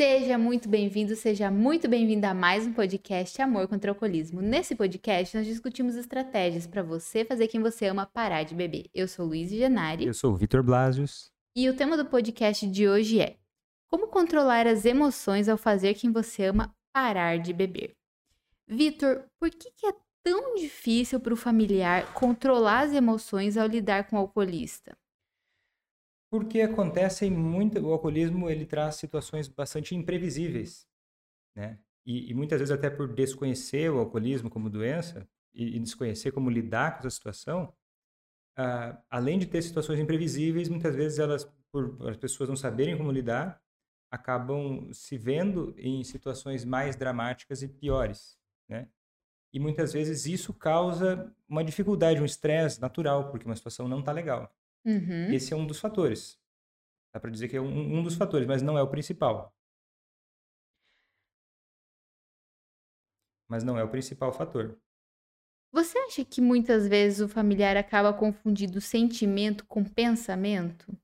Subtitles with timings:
[0.00, 4.40] Seja muito bem-vindo, seja muito bem-vinda a mais um podcast Amor contra o Alcoolismo.
[4.40, 8.88] Nesse podcast, nós discutimos estratégias para você fazer quem você ama parar de beber.
[8.94, 10.06] Eu sou Luiz Genari.
[10.06, 11.32] Eu sou o Vitor Blasius.
[11.56, 13.38] E o tema do podcast de hoje é
[13.88, 17.96] Como controlar as emoções ao fazer quem você ama parar de beber.
[18.68, 19.92] Vitor, por que, que é
[20.22, 24.96] tão difícil para o familiar controlar as emoções ao lidar com o alcoolista?
[26.30, 30.86] Porque acontece muito, o alcoolismo ele traz situações bastante imprevisíveis,
[31.56, 31.78] né?
[32.04, 36.48] E, e muitas vezes até por desconhecer o alcoolismo como doença e, e desconhecer como
[36.48, 37.74] lidar com essa situação,
[38.58, 43.12] uh, além de ter situações imprevisíveis, muitas vezes elas, por as pessoas não saberem como
[43.12, 43.62] lidar,
[44.10, 48.38] acabam se vendo em situações mais dramáticas e piores,
[48.68, 48.88] né?
[49.52, 54.12] E muitas vezes isso causa uma dificuldade, um estresse natural, porque uma situação não está
[54.12, 54.54] legal.
[54.84, 55.32] Uhum.
[55.32, 56.38] Esse é um dos fatores.
[57.12, 59.54] Dá para dizer que é um, um dos fatores, mas não é o principal.
[63.48, 64.78] Mas não é o principal fator.
[65.72, 70.96] Você acha que muitas vezes o familiar acaba confundindo sentimento com pensamento?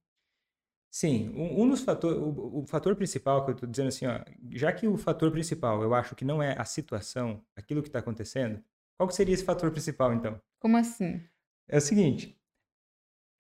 [0.91, 4.25] Sim, um, um dos fatores, o, o, fator principal que eu estou dizendo assim, ó,
[4.53, 7.99] já que o fator principal eu acho que não é a situação, aquilo que está
[7.99, 8.63] acontecendo,
[8.97, 10.41] qual que seria esse fator principal então?
[10.61, 11.21] Como assim?
[11.69, 12.39] É o seguinte,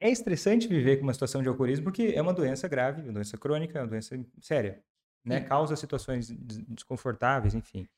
[0.01, 3.39] é estressante viver com uma situação de alcoolismo porque é uma doença grave, uma doença
[3.39, 4.83] crônica, uma doença séria,
[5.25, 5.41] né?
[5.41, 6.31] Causa situações
[6.69, 7.89] desconfortáveis, enfim,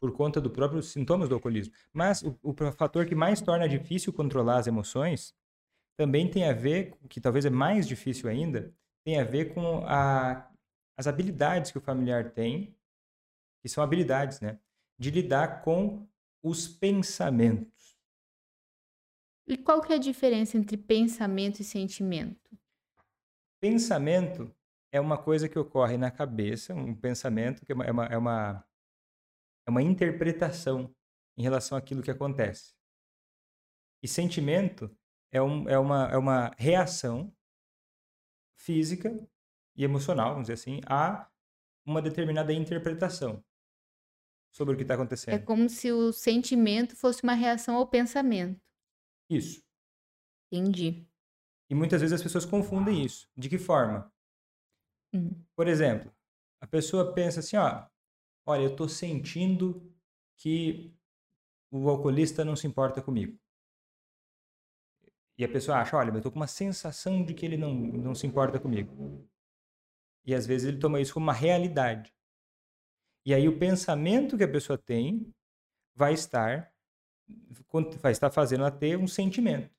[0.00, 1.72] por conta do próprio sintomas do alcoolismo.
[1.92, 5.34] Mas o, o fator que mais torna difícil controlar as emoções
[5.96, 8.72] também tem a ver, que talvez é mais difícil ainda,
[9.04, 10.50] tem a ver com a,
[10.96, 12.76] as habilidades que o familiar tem,
[13.62, 14.58] que são habilidades, né?
[14.98, 16.06] De lidar com
[16.42, 17.83] os pensamentos.
[19.46, 22.50] E qual que é a diferença entre pensamento e sentimento?
[23.60, 24.54] Pensamento
[24.90, 28.16] é uma coisa que ocorre na cabeça, um pensamento que é uma, é uma, é
[28.16, 28.68] uma,
[29.66, 30.94] é uma interpretação
[31.36, 32.74] em relação àquilo que acontece.
[34.02, 34.90] E sentimento
[35.30, 37.34] é, um, é, uma, é uma reação
[38.56, 39.14] física
[39.76, 41.28] e emocional, vamos dizer assim, a
[41.84, 43.44] uma determinada interpretação
[44.52, 45.34] sobre o que está acontecendo.
[45.34, 48.60] É como se o sentimento fosse uma reação ao pensamento.
[49.28, 49.62] Isso.
[50.52, 51.06] Entendi.
[51.70, 53.28] E muitas vezes as pessoas confundem isso.
[53.36, 54.12] De que forma?
[55.12, 55.42] Hum.
[55.56, 56.14] Por exemplo,
[56.60, 57.86] a pessoa pensa assim, ó,
[58.46, 59.92] olha, eu estou sentindo
[60.36, 60.94] que
[61.70, 63.38] o alcoolista não se importa comigo.
[65.36, 68.14] E a pessoa acha, olha, eu estou com uma sensação de que ele não, não
[68.14, 69.28] se importa comigo.
[70.24, 72.14] E às vezes ele toma isso como uma realidade.
[73.26, 75.34] E aí o pensamento que a pessoa tem
[75.94, 76.73] vai estar
[78.00, 79.70] vai estar fazendo ela ter um sentimento.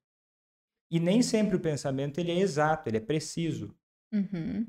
[0.91, 3.75] E nem sempre o pensamento ele é exato, ele é preciso.
[4.13, 4.67] Uhum.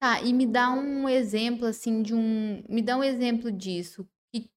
[0.00, 4.50] Tá, e me dá um exemplo assim de um, me dá um exemplo disso, que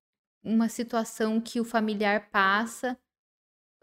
[0.44, 2.98] uma situação que o familiar passa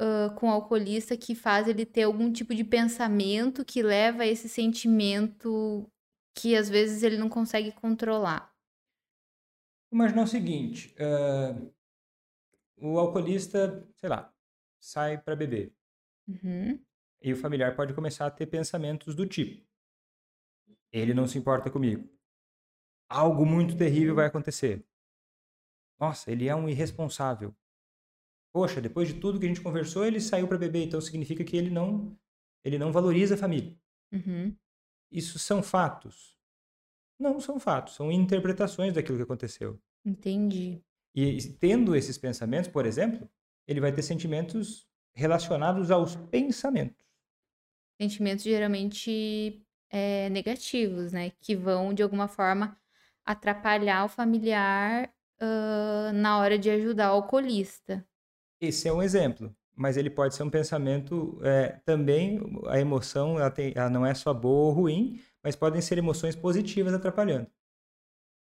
[0.01, 4.27] uh, com o alcoolista que faz ele ter algum tipo de pensamento que leva a
[4.27, 5.89] esse sentimento
[6.37, 8.53] que às vezes ele não consegue controlar.
[9.93, 11.73] Imagina o seguinte, uh,
[12.83, 14.35] o alcoolista, sei lá,
[14.81, 15.73] sai para beber.
[16.27, 16.83] Uhum.
[17.23, 19.65] E o familiar pode começar a ter pensamentos do tipo:
[20.93, 22.09] ele não se importa comigo.
[23.09, 24.85] Algo muito terrível vai acontecer.
[26.01, 27.55] Nossa, ele é um irresponsável.
[28.53, 31.57] Poxa, depois de tudo que a gente conversou, ele saiu para beber, então significa que
[31.57, 32.19] ele não
[32.65, 33.77] ele não valoriza a família.
[34.13, 34.57] Uhum.
[35.11, 36.39] Isso são fatos?
[37.19, 39.81] Não são fatos, são interpretações daquilo que aconteceu.
[40.05, 40.83] Entendi.
[41.15, 43.29] E tendo esses pensamentos, por exemplo,
[43.67, 47.05] ele vai ter sentimentos relacionados aos pensamentos.
[48.01, 51.33] Sentimentos geralmente é, negativos, né?
[51.41, 52.77] Que vão, de alguma forma,
[53.25, 58.05] atrapalhar o familiar uh, na hora de ajudar o alcoolista.
[58.61, 59.55] Esse é um exemplo.
[59.75, 64.13] Mas ele pode ser um pensamento é, também, a emoção ela, tem, ela não é
[64.13, 67.47] só boa ou ruim, mas podem ser emoções positivas atrapalhando.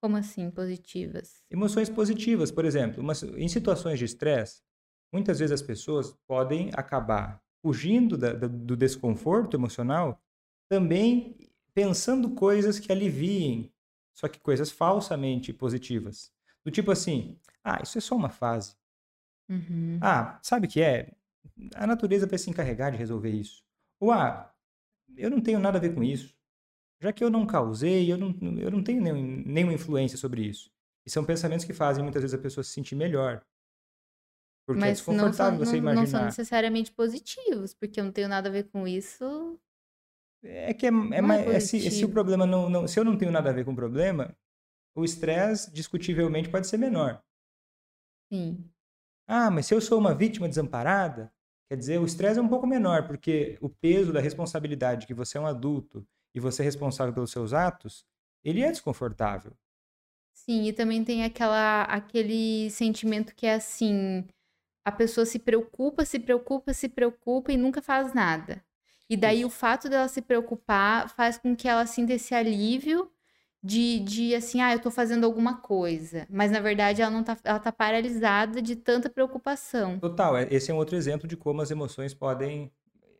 [0.01, 1.45] Como assim, positivas?
[1.51, 4.63] Emoções positivas, por exemplo, uma, em situações de estresse,
[5.13, 10.19] muitas vezes as pessoas podem acabar fugindo da, da, do desconforto emocional,
[10.71, 11.37] também
[11.75, 13.71] pensando coisas que aliviem,
[14.15, 16.33] só que coisas falsamente positivas.
[16.65, 18.75] Do tipo assim, ah, isso é só uma fase.
[19.51, 19.99] Uhum.
[20.01, 21.13] Ah, sabe o que é?
[21.75, 23.63] A natureza vai se encarregar de resolver isso.
[23.99, 24.51] Ou, ah,
[25.15, 26.40] eu não tenho nada a ver com isso
[27.01, 30.71] já que eu não causei, eu não, eu não tenho nenhum, nenhuma influência sobre isso.
[31.07, 33.43] E são pensamentos que fazem muitas vezes a pessoa se sentir melhor.
[34.67, 36.01] Porque é Mas é desconfortável não são, você não, imaginar.
[36.03, 39.59] Não são necessariamente positivos, porque eu não tenho nada a ver com isso.
[40.43, 42.87] É que é, é, é mais, é se, se o problema não, não.
[42.87, 44.37] Se eu não tenho nada a ver com o problema,
[44.95, 47.23] o estresse discutivelmente pode ser menor.
[48.31, 48.65] Sim.
[49.27, 51.33] Ah, mas se eu sou uma vítima desamparada,
[51.69, 55.39] quer dizer, o estresse é um pouco menor, porque o peso da responsabilidade que você
[55.39, 58.05] é um adulto e você é responsável pelos seus atos,
[58.45, 59.53] ele é desconfortável.
[60.35, 64.27] Sim, e também tem aquela aquele sentimento que é assim,
[64.85, 68.65] a pessoa se preocupa, se preocupa, se preocupa e nunca faz nada.
[69.11, 69.51] E daí o Isso.
[69.51, 73.11] fato dela se preocupar faz com que ela sinta esse alívio
[73.63, 76.27] de, de assim, ah, eu tô fazendo alguma coisa.
[76.31, 80.03] Mas na verdade ela não tá, ela tá paralisada de tanta preocupação.
[80.03, 82.73] Total, é- esse é um outro exemplo de como as emoções podem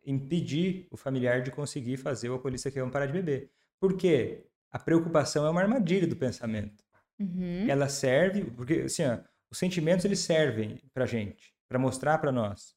[0.05, 3.51] impedir o familiar de conseguir fazer o alcoolista querer parar de beber.
[3.79, 4.45] Por quê?
[4.71, 6.83] A preocupação é uma armadilha do pensamento.
[7.19, 7.67] Uhum.
[7.69, 9.19] Ela serve, porque assim, ó,
[9.49, 12.75] os sentimentos eles servem pra gente, pra mostrar pra nós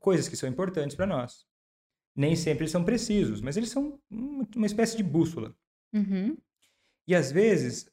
[0.00, 1.46] coisas que são importantes pra nós.
[2.16, 5.54] Nem sempre eles são precisos, mas eles são um- uma espécie de bússola.
[5.92, 6.36] Uhum.
[7.06, 7.88] E às vezes,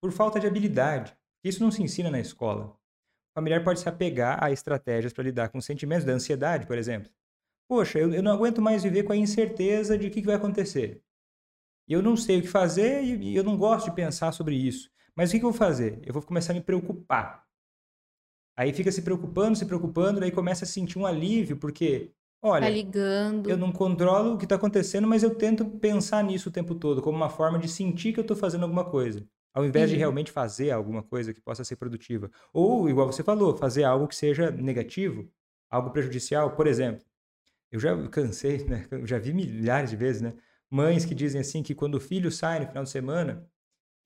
[0.00, 2.66] por falta de habilidade, isso não se ensina na escola.
[2.66, 6.78] O familiar pode se apegar a estratégias para lidar com os sentimentos da ansiedade, por
[6.78, 7.10] exemplo.
[7.68, 10.36] Poxa, eu, eu não aguento mais viver com a incerteza de o que, que vai
[10.36, 11.02] acontecer.
[11.88, 14.90] Eu não sei o que fazer e, eu não gosto de pensar sobre isso.
[15.14, 16.00] Mas o que, que eu vou fazer?
[16.04, 17.44] Eu vou começar a me preocupar.
[18.56, 22.12] Aí fica se preocupando, se preocupando, daí começa a sentir um alívio, porque,
[22.58, 23.50] Tá olha, ligando.
[23.50, 27.02] eu não controlo o que está acontecendo, mas eu tento pensar nisso o tempo todo,
[27.02, 29.98] como uma forma de sentir que eu estou fazendo alguma coisa, ao invés de Sim.
[29.98, 32.30] realmente fazer alguma coisa que possa ser produtiva.
[32.52, 35.28] Ou, igual você falou, fazer algo que seja negativo,
[35.70, 36.54] algo prejudicial.
[36.54, 37.04] Por exemplo,
[37.74, 38.86] eu já cansei, né?
[38.88, 40.32] Eu já vi milhares de vezes, né?
[40.70, 43.44] Mães que dizem assim que quando o filho sai no final de semana,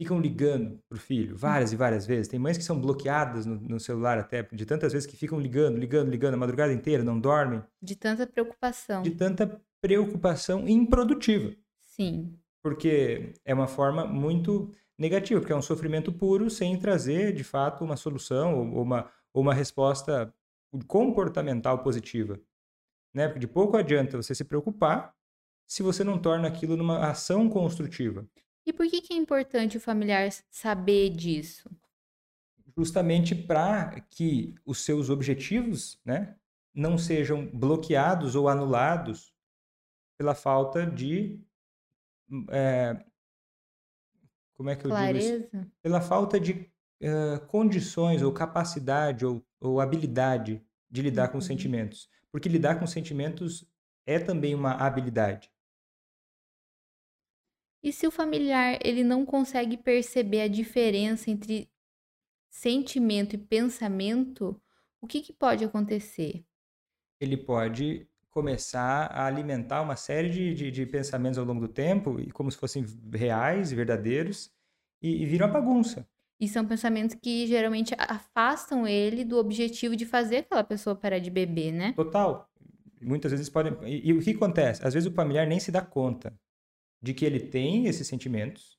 [0.00, 2.28] ficam ligando pro filho várias e várias vezes.
[2.28, 5.76] Tem mães que são bloqueadas no, no celular até, de tantas vezes que ficam ligando,
[5.76, 9.02] ligando, ligando a madrugada inteira, não dormem De tanta preocupação.
[9.02, 12.38] de tanta preocupação improdutiva, Sim.
[12.62, 17.84] porque é uma forma muito negativa, porque é um sofrimento puro sem trazer, de fato,
[17.84, 20.32] uma solução ou uma, ou uma resposta
[20.86, 22.40] comportamental positiva.
[23.14, 23.26] Né?
[23.26, 25.14] Porque de pouco adianta você se preocupar
[25.66, 28.26] se você não torna aquilo numa ação construtiva.
[28.66, 31.70] E por que que é importante o familiar saber disso?
[32.76, 36.36] Justamente para que os seus objetivos né,
[36.74, 39.34] não sejam bloqueados ou anulados
[40.16, 41.40] pela falta de
[42.30, 43.04] hum, é,
[44.54, 45.28] como é que eu digo isso?
[45.28, 45.72] Clareza?
[45.80, 46.68] Pela falta de
[47.46, 51.48] condições ou capacidade ou, ou habilidade de lidar com os Uhum.
[51.48, 52.10] sentimentos.
[52.30, 53.64] Porque lidar com sentimentos
[54.06, 55.50] é também uma habilidade.
[57.82, 61.70] E se o familiar ele não consegue perceber a diferença entre
[62.50, 64.60] sentimento e pensamento,
[65.00, 66.44] o que que pode acontecer?
[67.20, 72.20] Ele pode começar a alimentar uma série de, de, de pensamentos ao longo do tempo,
[72.20, 74.52] e como se fossem reais e verdadeiros,
[75.02, 76.08] e, e vira uma bagunça.
[76.40, 81.30] E são pensamentos que geralmente afastam ele do objetivo de fazer aquela pessoa parar de
[81.30, 81.92] beber, né?
[81.94, 82.48] Total.
[83.00, 83.72] Muitas vezes podem.
[83.84, 84.86] E, e o que acontece?
[84.86, 86.38] Às vezes o familiar nem se dá conta
[87.02, 88.78] de que ele tem esses sentimentos,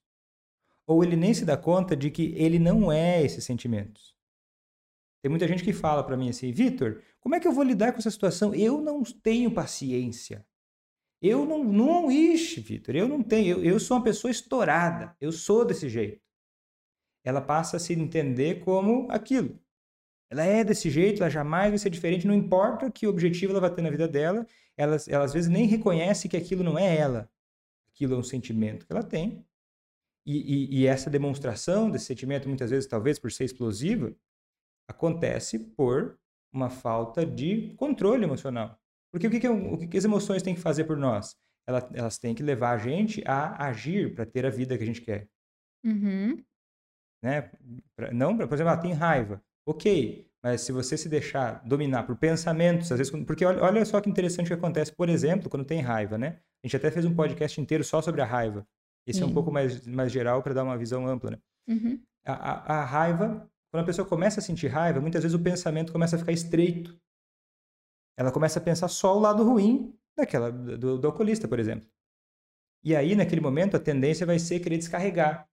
[0.86, 4.16] ou ele nem se dá conta de que ele não é esses sentimentos.
[5.22, 7.92] Tem muita gente que fala pra mim assim, Vitor, como é que eu vou lidar
[7.92, 8.56] com essa situação?
[8.56, 10.46] Eu não tenho paciência.
[11.22, 15.34] Eu não, não, ixi, Vitor, eu não tenho, eu, eu sou uma pessoa estourada, eu
[15.34, 16.29] sou desse jeito.
[17.30, 19.60] Ela passa a se entender como aquilo.
[20.32, 23.74] Ela é desse jeito, ela jamais vai ser diferente, não importa que objetivo ela vai
[23.74, 24.46] ter na vida dela,
[24.78, 27.30] ela, ela às vezes nem reconhece que aquilo não é ela.
[27.94, 29.46] Aquilo é um sentimento que ela tem.
[30.26, 30.38] E,
[30.78, 34.14] e, e essa demonstração desse sentimento, muitas vezes, talvez por ser explosiva,
[34.88, 36.20] acontece por
[36.54, 38.80] uma falta de controle emocional.
[39.12, 41.36] Porque o que, que, é o que, que as emoções têm que fazer por nós?
[41.68, 44.88] Ela- elas têm que levar a gente a agir para ter a vida que a
[44.88, 45.28] gente quer
[45.84, 46.44] Uhum.
[47.22, 47.52] Né?
[48.14, 49.42] Não, por exemplo, ah, tem raiva.
[49.66, 54.00] Ok, mas se você se deixar dominar por pensamentos, às vezes, porque olha, olha só
[54.00, 56.40] que interessante que acontece, por exemplo, quando tem raiva, né?
[56.64, 58.66] A gente até fez um podcast inteiro só sobre a raiva.
[59.06, 61.40] Esse é um pouco mais, mais geral para dar uma visão ampla, né?
[61.68, 62.02] Uhum.
[62.26, 65.92] A, a, a raiva, quando a pessoa começa a sentir raiva, muitas vezes o pensamento
[65.92, 67.00] começa a ficar estreito.
[68.18, 71.88] Ela começa a pensar só o lado ruim daquela do, do alcoolista, por exemplo.
[72.84, 75.50] E aí, naquele momento, a tendência vai ser querer descarregar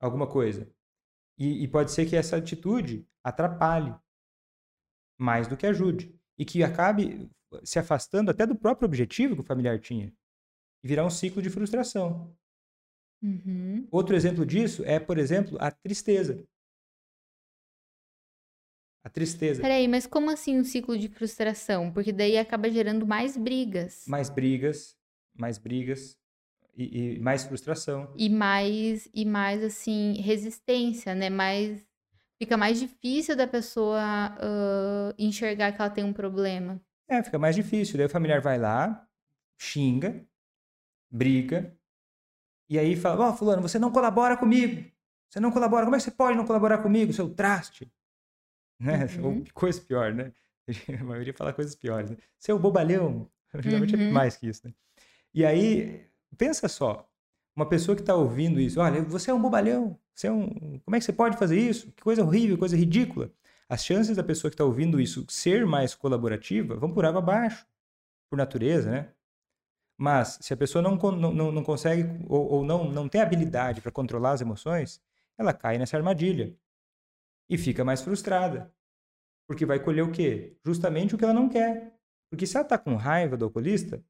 [0.00, 0.68] alguma coisa.
[1.38, 3.94] E, e pode ser que essa atitude atrapalhe
[5.18, 6.14] mais do que ajude.
[6.38, 7.30] E que acabe
[7.62, 10.12] se afastando até do próprio objetivo que o familiar tinha.
[10.82, 12.34] E virar um ciclo de frustração.
[13.22, 13.86] Uhum.
[13.90, 16.42] Outro exemplo disso é, por exemplo, a tristeza.
[19.02, 19.62] A tristeza.
[19.62, 21.92] Peraí, mas como assim um ciclo de frustração?
[21.92, 24.04] Porque daí acaba gerando mais brigas.
[24.06, 24.96] Mais brigas,
[25.34, 26.19] mais brigas
[26.76, 28.12] e, e mais frustração.
[28.16, 31.30] E mais, e mais assim, resistência, né?
[31.30, 31.84] Mais,
[32.38, 36.80] fica mais difícil da pessoa uh, enxergar que ela tem um problema.
[37.08, 37.96] É, fica mais difícil.
[37.96, 39.06] Daí o familiar vai lá,
[39.58, 40.24] xinga,
[41.10, 41.76] briga,
[42.70, 44.88] e aí fala: Ó, oh, Fulano, você não colabora comigo.
[45.28, 45.84] Você não colabora.
[45.84, 47.92] Como é que você pode não colaborar comigo, seu traste?
[48.78, 49.06] Né?
[49.18, 49.38] Uhum.
[49.38, 50.32] Ou coisa pior, né?
[51.00, 52.10] A maioria fala coisas piores.
[52.10, 52.16] Né?
[52.38, 53.28] Seu bobalhão.
[53.58, 54.08] Geralmente é uhum.
[54.08, 54.72] é mais que isso, né?
[55.34, 56.06] E aí,
[56.36, 57.08] pensa só.
[57.54, 59.98] Uma pessoa que está ouvindo isso, olha, você é um bobalhão.
[60.14, 60.80] Você é um...
[60.84, 61.90] Como é que você pode fazer isso?
[61.92, 63.32] Que coisa horrível, coisa ridícula.
[63.68, 67.66] As chances da pessoa que está ouvindo isso ser mais colaborativa vão por água abaixo,
[68.28, 69.12] por natureza, né?
[69.96, 73.92] Mas se a pessoa não, não, não consegue ou, ou não, não tem habilidade para
[73.92, 75.00] controlar as emoções,
[75.36, 76.56] ela cai nessa armadilha
[77.48, 78.72] e fica mais frustrada.
[79.46, 80.56] Porque vai colher o quê?
[80.64, 81.94] Justamente o que ela não quer.
[82.30, 84.02] Porque se ela está com raiva do alcoolista,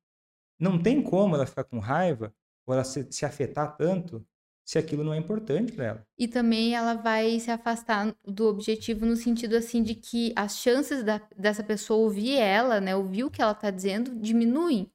[0.61, 2.33] não tem como ela ficar com raiva
[2.67, 4.25] ou ela se, se afetar tanto
[4.65, 6.07] se aquilo não é importante para ela.
[6.17, 11.03] E também ela vai se afastar do objetivo no sentido assim de que as chances
[11.03, 14.89] da, dessa pessoa ouvir ela, né, ouvir o que ela está dizendo, diminuem.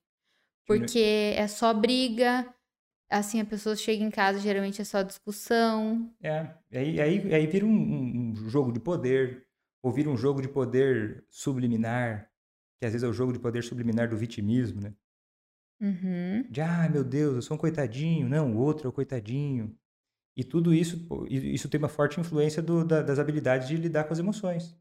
[0.66, 2.48] Porque é só briga,
[3.10, 6.10] assim, a pessoa chega em casa, geralmente é só discussão.
[6.22, 9.46] É, aí, aí, aí vira um, um jogo de poder,
[9.84, 12.32] ou vira um jogo de poder subliminar,
[12.80, 14.94] que às vezes é o jogo de poder subliminar do vitimismo, né?
[15.80, 16.44] Uhum.
[16.50, 18.30] De, ah, meu Deus, eu sou um coitadinho.
[18.30, 19.76] Não, o outro é o coitadinho.
[20.36, 24.14] E tudo isso, isso tem uma forte influência do, da, das habilidades de lidar com
[24.14, 24.76] as emoções.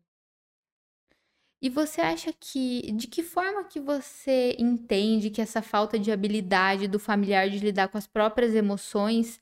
[1.63, 6.89] E você acha que de que forma que você entende que essa falta de habilidade
[6.89, 9.41] do familiar de lidar com as próprias emoções,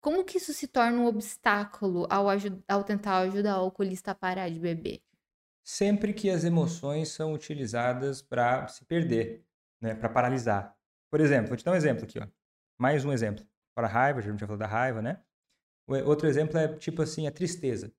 [0.00, 2.26] como que isso se torna um obstáculo ao,
[2.68, 5.02] ao tentar ajudar o alcoolista a parar de beber?
[5.64, 9.44] Sempre que as emoções são utilizadas para se perder,
[9.80, 10.76] né, para paralisar.
[11.10, 12.26] Por exemplo, vou te dar um exemplo aqui, ó.
[12.78, 13.44] Mais um exemplo.
[13.74, 15.22] Para a raiva, a gente já falou da raiva, né?
[16.04, 17.92] Outro exemplo é tipo assim, a tristeza.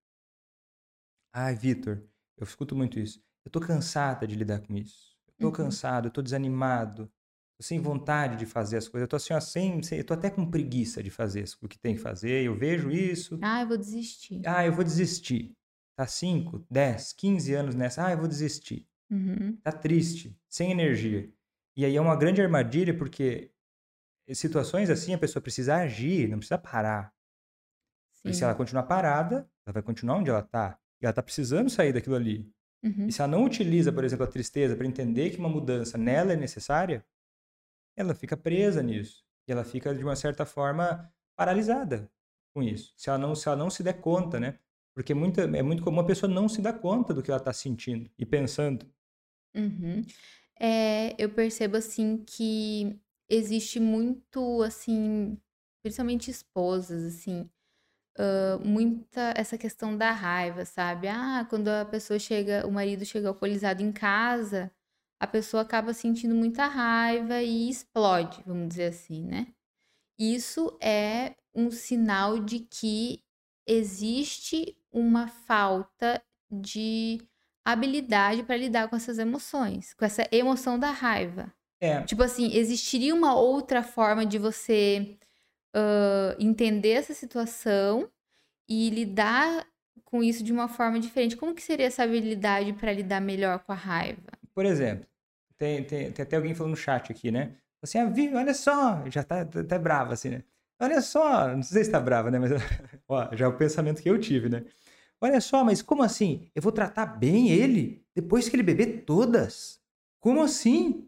[1.34, 2.02] Ai, Vitor,
[2.38, 3.22] eu escuto muito isso.
[3.46, 5.18] Eu tô cansada de lidar com isso.
[5.28, 5.54] Eu tô uhum.
[5.54, 7.12] cansado, eu tô desanimado.
[7.58, 9.06] Tô sem vontade de fazer as coisas.
[9.06, 11.78] Eu tô assim, ó, sem, sem, eu tô até com preguiça de fazer o que
[11.78, 12.44] tem que fazer.
[12.44, 13.40] Eu vejo isso.
[13.42, 14.42] Ah, eu vou desistir.
[14.46, 15.54] Ah, eu vou desistir.
[15.96, 18.06] Tá 5, 10, 15 anos nessa.
[18.06, 18.88] Ah, eu vou desistir.
[19.10, 19.58] Uhum.
[19.58, 21.32] Tá triste, sem energia.
[21.76, 23.52] E aí é uma grande armadilha porque
[24.28, 27.14] em situações assim a pessoa precisa agir, não precisa parar.
[28.14, 28.30] Sim.
[28.30, 30.78] E se ela continuar parada, ela vai continuar onde ela tá.
[31.02, 32.50] E ela tá precisando sair daquilo ali.
[32.84, 33.08] Uhum.
[33.08, 36.34] E se ela não utiliza, por exemplo, a tristeza para entender que uma mudança nela
[36.34, 37.06] é necessária,
[37.96, 39.26] ela fica presa nisso.
[39.48, 42.10] E ela fica, de uma certa forma, paralisada
[42.54, 42.94] com isso.
[42.96, 44.60] Se ela não se, ela não se der conta, né?
[44.94, 47.54] Porque muita, é muito comum a pessoa não se dar conta do que ela está
[47.54, 48.86] sentindo e pensando.
[49.56, 50.06] Uhum.
[50.62, 53.00] É, eu percebo, assim, que
[53.30, 55.38] existe muito, assim,
[55.84, 57.50] principalmente esposas, assim,
[58.64, 61.08] muita essa questão da raiva, sabe?
[61.08, 64.72] Ah, quando a pessoa chega, o marido chega alcoolizado em casa,
[65.20, 69.48] a pessoa acaba sentindo muita raiva e explode, vamos dizer assim, né?
[70.20, 73.24] Isso é um sinal de que
[73.68, 77.20] existe uma falta de
[77.66, 81.52] habilidade para lidar com essas emoções, com essa emoção da raiva.
[81.80, 82.02] É.
[82.04, 85.18] Tipo assim, existiria uma outra forma de você
[85.76, 88.10] uh, entender essa situação
[88.70, 89.66] e lidar
[90.06, 91.38] com isso de uma forma diferente.
[91.38, 94.32] Como que seria essa habilidade para lidar melhor com a raiva?
[94.54, 95.08] Por exemplo,
[95.58, 97.56] tem, tem, tem até alguém falando no chat aqui, né?
[97.82, 100.44] Assim, ah, Vi, olha só, já tá até tá brava, assim, né?
[100.80, 102.40] Olha só, não sei se tá brava, né?
[102.40, 102.52] Mas
[103.08, 104.64] ó, já é o pensamento que eu tive, né?
[105.22, 106.50] Olha só, mas como assim?
[106.56, 109.80] Eu vou tratar bem ele depois que ele beber todas?
[110.20, 111.08] Como assim?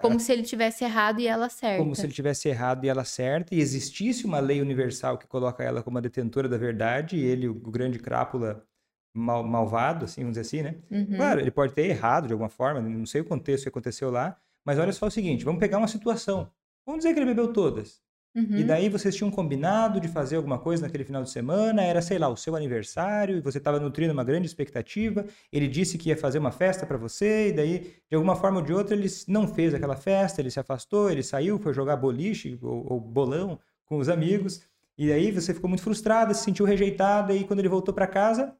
[0.00, 1.78] Como se ele tivesse errado e ela certa.
[1.82, 5.62] Como se ele tivesse errado e ela certa, e existisse uma lei universal que coloca
[5.62, 8.66] ela como a detentora da verdade, e ele, o grande crápula
[9.14, 10.80] mal, malvado, assim, vamos dizer assim, né?
[10.90, 11.16] Uhum.
[11.16, 14.36] Claro, ele pode ter errado de alguma forma, não sei o contexto que aconteceu lá,
[14.64, 16.50] mas olha só o seguinte: vamos pegar uma situação.
[16.84, 18.02] Vamos dizer que ele bebeu todas.
[18.34, 18.58] Uhum.
[18.58, 22.16] E daí vocês tinham combinado de fazer alguma coisa naquele final de semana, era, sei
[22.18, 25.24] lá, o seu aniversário, e você estava nutrindo uma grande expectativa.
[25.52, 28.64] Ele disse que ia fazer uma festa para você, e daí, de alguma forma ou
[28.64, 32.58] de outra, ele não fez aquela festa, ele se afastou, ele saiu, foi jogar boliche
[32.62, 34.62] ou, ou bolão com os amigos.
[34.96, 38.56] E aí você ficou muito frustrada, se sentiu rejeitada, e quando ele voltou para casa,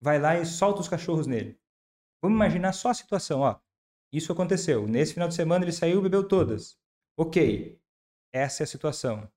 [0.00, 1.58] vai lá e solta os cachorros nele.
[2.22, 3.56] Vamos imaginar só a situação, ó.
[4.12, 4.88] Isso aconteceu.
[4.88, 6.76] Nesse final de semana ele saiu e bebeu todas.
[7.16, 7.79] Ok,
[8.32, 9.28] essa é a situação.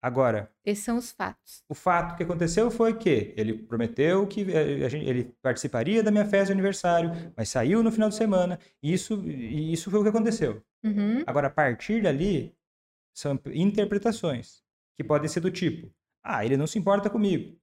[0.00, 1.64] Agora, Esses são os fatos.
[1.68, 6.10] o fato que aconteceu foi que ele prometeu que eh, a gente- ele participaria da
[6.12, 9.98] minha festa de aniversário, mas saiu no final de semana, e isso, e isso foi
[9.98, 10.62] o que aconteceu.
[10.84, 11.24] Uhum.
[11.26, 12.54] Agora, a partir dali,
[13.12, 14.62] são interpretações,
[14.96, 15.92] que podem ser do tipo,
[16.22, 17.58] ah, ele não se importa comigo.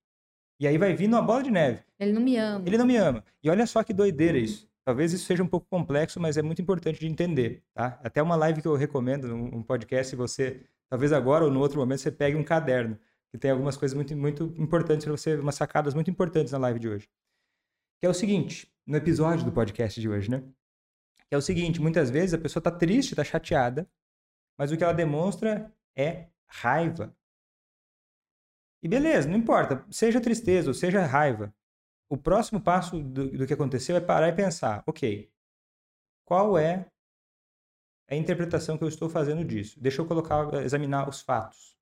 [0.59, 1.83] E aí vai vindo uma bola de neve.
[1.97, 2.63] Ele não me ama.
[2.67, 3.23] Ele não me ama.
[3.41, 4.69] E olha só que doideira isso.
[4.85, 7.99] Talvez isso seja um pouco complexo, mas é muito importante de entender, tá?
[8.03, 11.79] Até uma live que eu recomendo, um podcast, se você, talvez agora ou no outro
[11.79, 12.99] momento, você pegue um caderno,
[13.31, 16.79] que tem algumas coisas muito, muito importantes para você, umas sacadas muito importantes na live
[16.79, 17.09] de hoje.
[17.99, 20.43] Que é o seguinte, no episódio do podcast de hoje, né?
[21.27, 23.89] Que é o seguinte, muitas vezes a pessoa tá triste, tá chateada,
[24.55, 27.15] mas o que ela demonstra é raiva.
[28.83, 31.51] E beleza, não importa, seja tristeza ou seja raiva,
[32.09, 35.31] o próximo passo do, do que aconteceu é parar e pensar, ok,
[36.23, 36.87] qual é
[38.09, 39.79] a interpretação que eu estou fazendo disso?
[39.79, 41.75] Deixa eu colocar, examinar os fatos.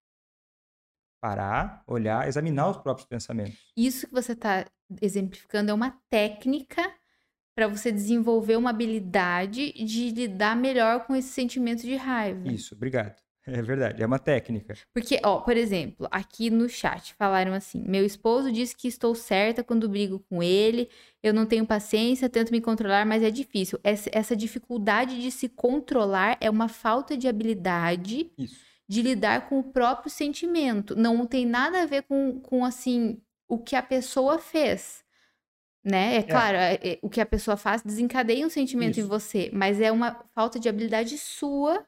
[1.21, 3.71] Parar, olhar, examinar os próprios pensamentos.
[3.77, 4.65] Isso que você está
[5.01, 6.93] exemplificando é uma técnica
[7.55, 12.47] para você desenvolver uma habilidade de lidar melhor com esse sentimento de raiva.
[12.47, 13.21] Isso, obrigado.
[13.47, 14.73] É verdade, é uma técnica.
[14.93, 19.61] Porque, ó, por exemplo, aqui no chat falaram assim: meu esposo disse que estou certa
[19.63, 20.89] quando brigo com ele,
[21.21, 23.77] eu não tenho paciência, tento me controlar, mas é difícil.
[23.83, 28.55] Essa, essa dificuldade de se controlar é uma falta de habilidade Isso.
[28.87, 30.95] de lidar com o próprio sentimento.
[30.95, 35.03] Não tem nada a ver com, com assim, o que a pessoa fez.
[35.83, 36.15] Né?
[36.15, 39.09] É claro, é- é- o que a pessoa faz desencadeia um sentimento em Isso.
[39.09, 41.85] você, mas é uma falta de habilidade sua,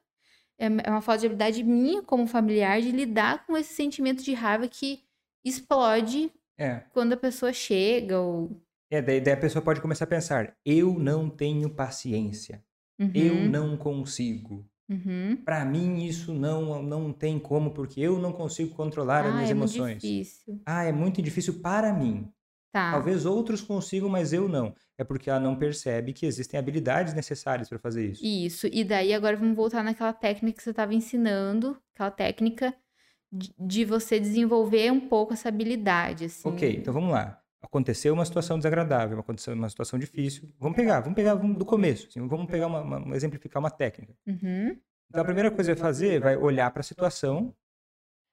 [0.59, 4.33] é é uma falta de habilidade minha como familiar de lidar com esse sentimento de
[4.33, 5.03] raiva que
[5.45, 6.85] explode É.
[6.91, 8.61] quando a pessoa chega ou.
[8.91, 12.63] É, daí, daí a pessoa pode começar a pensar: eu não tenho paciência,
[13.13, 14.69] eu Uhum, não consigo.
[14.89, 15.45] uhum.
[15.45, 19.49] Para mim isso não não tem como porque eu não consigo controlar as Ah, minhas
[19.49, 20.01] é muito emoções.
[20.01, 20.61] difícil.
[20.65, 22.31] Ah, é muito difícil para mim.
[22.75, 22.91] Tá.
[22.91, 24.75] Talvez outros consigam, mas eu não.
[24.97, 28.25] É porque ela não percebe que existem habilidades necessárias para fazer isso.
[28.25, 28.67] Isso.
[28.67, 32.75] E daí agora vamos voltar naquela técnica que você estava ensinando, aquela técnica
[33.31, 36.49] de, de você desenvolver um pouco essa habilidade, assim.
[36.49, 37.39] Ok, então vamos lá.
[37.61, 40.53] Aconteceu uma situação desagradável, aconteceu uma situação difícil.
[40.59, 42.09] Vamos pegar, vamos pegar vamos do começo.
[42.09, 44.13] assim, vamos pegar uma, uma- exemplificar uma técnica.
[44.27, 44.77] Uhum.
[45.09, 47.55] Então a primeira coisa que vai fazer vai olhar para a situação.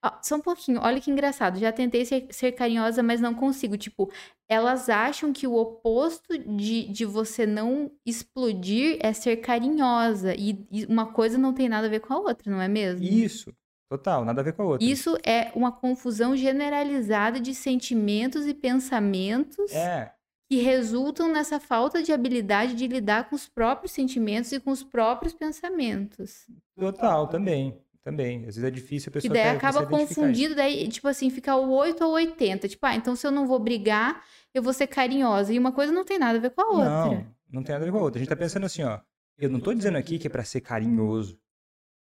[0.04, 1.58] Ó, só um pouquinho, olha que engraçado.
[1.58, 3.76] Já tentei ser, ser carinhosa, mas não consigo.
[3.76, 4.10] Tipo,
[4.48, 10.34] elas acham que o oposto de, de você não explodir é ser carinhosa.
[10.34, 13.04] E, e uma coisa não tem nada a ver com a outra, não é mesmo?
[13.06, 13.54] Isso,
[13.88, 14.84] total, nada a ver com a outra.
[14.84, 20.12] Isso é uma confusão generalizada de sentimentos e pensamentos É,
[20.50, 24.82] que resultam nessa falta de habilidade de lidar com os próprios sentimentos e com os
[24.82, 26.46] próprios pensamentos.
[26.76, 27.78] total, também.
[28.04, 28.40] Também.
[28.40, 31.70] Às vezes é difícil a pessoa daí até acaba confundindo, daí, tipo assim, fica o
[31.70, 32.68] 8 ou 80.
[32.68, 35.52] Tipo, ah, então se eu não vou brigar, eu vou ser carinhosa.
[35.52, 36.90] E uma coisa não tem nada a ver com a outra.
[36.90, 38.18] Não, não tem nada a ver com a outra.
[38.18, 39.00] A gente tá pensando assim, ó.
[39.38, 41.40] Eu não tô dizendo aqui que é para ser carinhoso.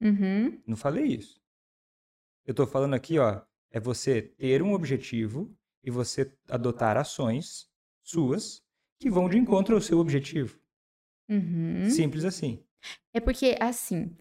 [0.02, 0.62] Uhum.
[0.66, 1.42] Não falei isso.
[2.46, 7.68] Eu tô falando aqui, ó, é você ter um objetivo e você adotar ações
[8.04, 8.64] suas
[9.00, 10.60] que vão de encontro ao seu objetivo.
[11.30, 11.90] Uhum.
[11.90, 12.64] Simples assim.
[13.14, 14.16] É porque, assim,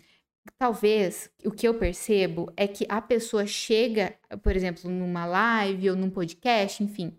[0.58, 5.96] talvez o que eu percebo é que a pessoa chega, por exemplo, numa live ou
[5.96, 7.16] num podcast, enfim,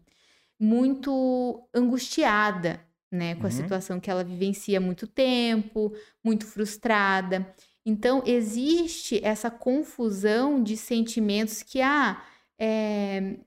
[0.59, 3.55] muito angustiada, né, com a Uhum.
[3.55, 7.53] situação que ela vivencia há muito tempo, muito frustrada.
[7.85, 12.21] Então, existe essa confusão de sentimentos que, ah,
[12.59, 13.37] é,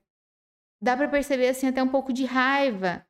[0.81, 3.05] dá para perceber, assim, até um pouco de raiva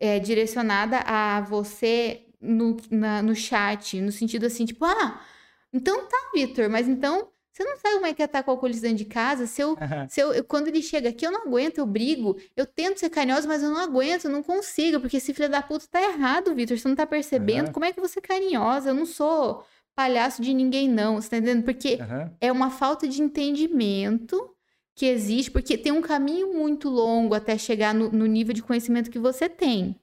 [0.00, 5.20] é, direcionada a você no, na- no chat, no sentido assim, tipo, ah,
[5.72, 8.54] então tá, Vitor, mas então você não sabe como é que é estar com o
[8.54, 9.46] alcoolista dentro de casa?
[9.46, 9.76] Se eu,
[10.08, 13.08] se eu, eu- quando ele chega aqui, eu não aguento, eu brigo, eu tento ser
[13.08, 16.54] carinhosa, mas eu não aguento, eu não consigo, porque esse filho da puta tá errado,
[16.54, 17.64] Vitor, você não tá percebendo?
[17.64, 17.72] Aham.
[17.72, 18.90] Como é que você é carinhosa?
[18.90, 21.64] Eu não sou palhaço de ninguém, não, você tá entendendo?
[21.64, 22.30] Porque Aham.
[22.42, 24.54] é uma falta de entendimento
[24.94, 29.10] que existe, porque tem um caminho muito longo até chegar no, no nível de conhecimento
[29.10, 29.96] que você tem,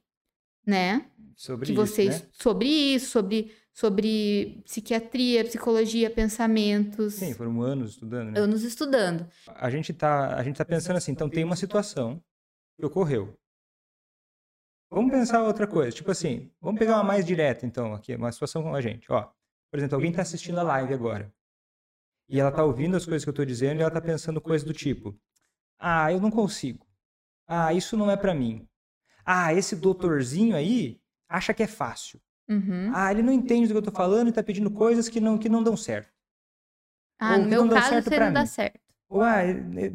[0.65, 1.05] né?
[1.35, 2.21] Sobre que isso, né?
[2.31, 8.39] sobre isso, sobre sobre psiquiatria, psicologia, pensamentos, Sim, foram anos estudando, né?
[8.39, 9.27] anos estudando.
[9.47, 12.23] A gente tá, a gente tá pensando assim, então tem uma situação
[12.77, 13.33] que ocorreu.
[14.91, 18.61] Vamos pensar outra coisa, tipo assim, vamos pegar uma mais direta então aqui, uma situação
[18.61, 19.31] com a gente, ó.
[19.71, 21.33] Por exemplo, alguém tá assistindo a live agora.
[22.29, 24.65] E ela tá ouvindo as coisas que eu tô dizendo e ela tá pensando coisas
[24.65, 25.19] do tipo:
[25.79, 26.85] "Ah, eu não consigo.
[27.47, 28.67] Ah, isso não é pra mim.
[29.25, 32.21] Ah, esse doutorzinho aí acha que é fácil.
[32.49, 32.91] Uhum.
[32.93, 35.37] Ah, ele não entende do que eu tô falando e tá pedindo coisas que não
[35.37, 36.11] que não dão certo.
[37.19, 38.45] Ah, ou no meu caso, você não dá mim.
[38.47, 38.79] certo.
[39.09, 39.41] Ou, ah,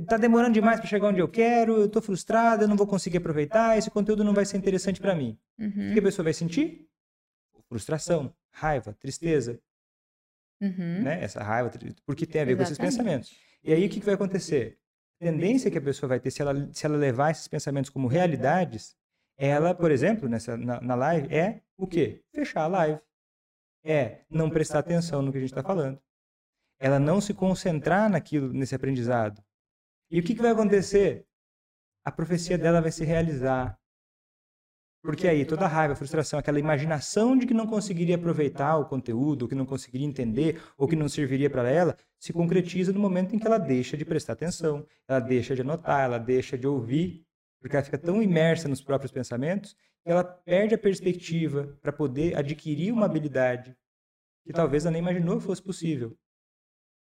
[0.07, 3.19] tá demorando demais para chegar onde eu quero, eu tô frustrada, eu não vou conseguir
[3.19, 5.37] aproveitar, esse conteúdo não vai ser interessante para mim.
[5.59, 5.91] Uhum.
[5.91, 6.89] O que a pessoa vai sentir?
[7.69, 9.61] Frustração, raiva, tristeza,
[10.61, 11.03] Uhum.
[11.03, 11.23] né?
[11.23, 11.71] Essa raiva,
[12.05, 12.97] porque tem a ver com esses Exatamente.
[12.97, 13.37] pensamentos.
[13.63, 14.79] E aí o que, que vai acontecer?
[15.21, 18.09] A tendência que a pessoa vai ter se ela, se ela levar esses pensamentos como
[18.09, 18.97] realidades,
[19.39, 22.25] ela, por exemplo, nessa, na, na live, é o quê?
[22.35, 23.01] Fechar a live.
[23.85, 26.03] É não prestar atenção no que a gente está falando.
[26.81, 29.41] Ela não se concentrar naquilo, nesse aprendizado.
[30.11, 31.25] E o que, que vai acontecer?
[32.05, 33.79] A profecia dela vai se realizar.
[35.03, 38.87] Porque aí toda a raiva, a frustração, aquela imaginação de que não conseguiria aproveitar o
[38.87, 42.99] conteúdo, ou que não conseguiria entender, ou que não serviria para ela, se concretiza no
[42.99, 46.67] momento em que ela deixa de prestar atenção, ela deixa de anotar, ela deixa de
[46.67, 47.25] ouvir,
[47.61, 52.37] porque ela fica tão imersa nos próprios pensamentos que ela perde a perspectiva para poder
[52.37, 53.77] adquirir uma habilidade
[54.45, 56.17] que talvez ela nem imaginou que fosse possível.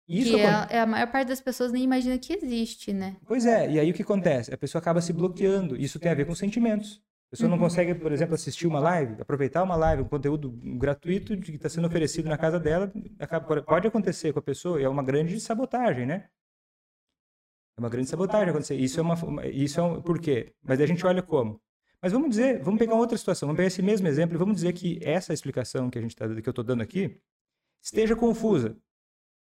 [0.07, 3.17] Isso que é, é a maior parte das pessoas nem imagina que existe, né?
[3.27, 4.51] Pois é, e aí o que acontece?
[4.53, 5.75] A pessoa acaba se bloqueando.
[5.75, 6.99] Isso tem a ver com sentimentos.
[7.27, 7.63] A pessoa não Uhum.
[7.63, 11.85] consegue, por exemplo, assistir uma live, aproveitar uma live, um conteúdo gratuito que está sendo
[11.87, 12.91] oferecido na casa dela.
[13.19, 16.27] acaba- pode acontecer com a pessoa, e é uma grande sabotagem, né?
[17.79, 18.75] É uma grande sabotagem acontecer.
[18.75, 19.15] Isso é uma.
[19.47, 20.01] Isso é um.
[20.01, 20.53] Por quê?
[20.61, 21.61] Mas a gente olha como.
[22.01, 24.73] Mas vamos dizer, vamos pegar outra situação, vamos pegar esse mesmo exemplo e vamos dizer
[24.73, 27.19] que essa explicação que a gente tá, que eu estou dando aqui
[27.81, 28.77] esteja confusa,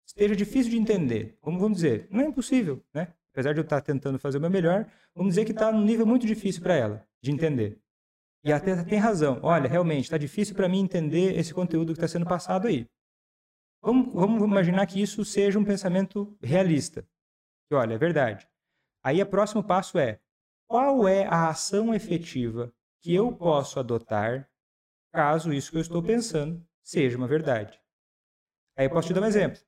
[0.05, 1.37] esteja difícil de entender.
[1.41, 3.13] Como vamos dizer, não é impossível, né?
[3.33, 6.05] Apesar de eu estar tentando fazer o meu melhor, vamos dizer que está num nível
[6.05, 7.79] muito difícil para ela de entender.
[8.43, 9.39] E até tem razão.
[9.41, 12.87] Olha, realmente está difícil para mim entender esse conteúdo que está sendo passado aí.
[13.81, 17.05] Vamos, vamos imaginar que isso seja um pensamento realista.
[17.67, 18.47] Que olha, é verdade.
[19.03, 20.19] Aí o próximo passo é
[20.67, 24.49] qual é a ação efetiva que eu posso adotar
[25.11, 27.79] caso isso que eu estou pensando seja uma verdade.
[28.75, 29.59] Aí eu posso te dar um exemplo.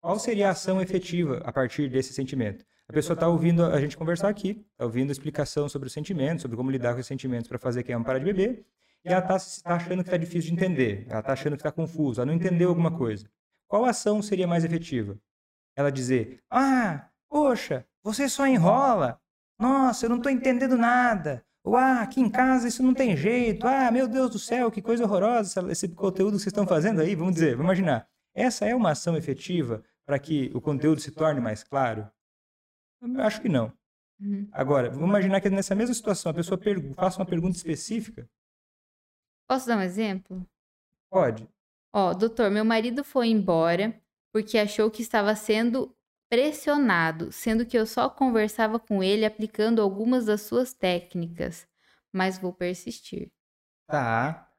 [0.00, 2.66] Qual seria a ação efetiva a partir desse sentimento?
[2.86, 6.42] A pessoa está ouvindo a gente conversar aqui, está ouvindo a explicação sobre os sentimentos,
[6.42, 8.66] sobre como lidar com os sentimentos para fazer quem ama parar de beber,
[9.02, 12.20] e ela está achando que está difícil de entender, ela está achando que está confusa,
[12.20, 13.30] ela não entendeu alguma coisa.
[13.66, 15.18] Qual ação seria mais efetiva?
[15.74, 19.20] Ela dizer: Ah, poxa, você só enrola.
[19.58, 21.44] Nossa, eu não estou entendendo nada.
[21.64, 23.66] Ou, ah, aqui em casa isso não tem jeito.
[23.66, 27.16] Ah, meu Deus do céu, que coisa horrorosa esse conteúdo que vocês estão fazendo aí.
[27.16, 28.08] Vamos dizer, vamos imaginar.
[28.32, 32.08] Essa é uma ação efetiva para que o conteúdo se torne mais claro?
[33.02, 33.72] Eu acho que não.
[34.20, 34.48] Uhum.
[34.52, 36.60] Agora, vamos imaginar que nessa mesma situação a pessoa
[36.94, 38.30] faça uma pergunta específica.
[39.48, 40.46] Posso dar um exemplo?
[41.10, 41.48] Pode.
[41.92, 44.00] Ó, doutor, meu marido foi embora
[44.32, 45.92] porque achou que estava sendo
[46.34, 51.64] pressionado, sendo que eu só conversava com ele aplicando algumas das suas técnicas,
[52.12, 53.30] mas vou persistir.
[53.86, 54.50] Tá.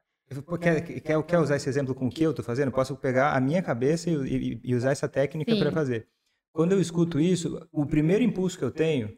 [0.60, 2.72] Quer, quer, quer usar esse exemplo com o que eu estou fazendo?
[2.72, 6.08] Posso pegar a minha cabeça e, e- usar essa técnica para fazer.
[6.50, 9.14] Quando eu escuto isso, o primeiro impulso que eu tenho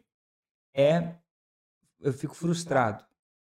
[0.75, 1.15] é
[2.01, 3.05] eu fico frustrado.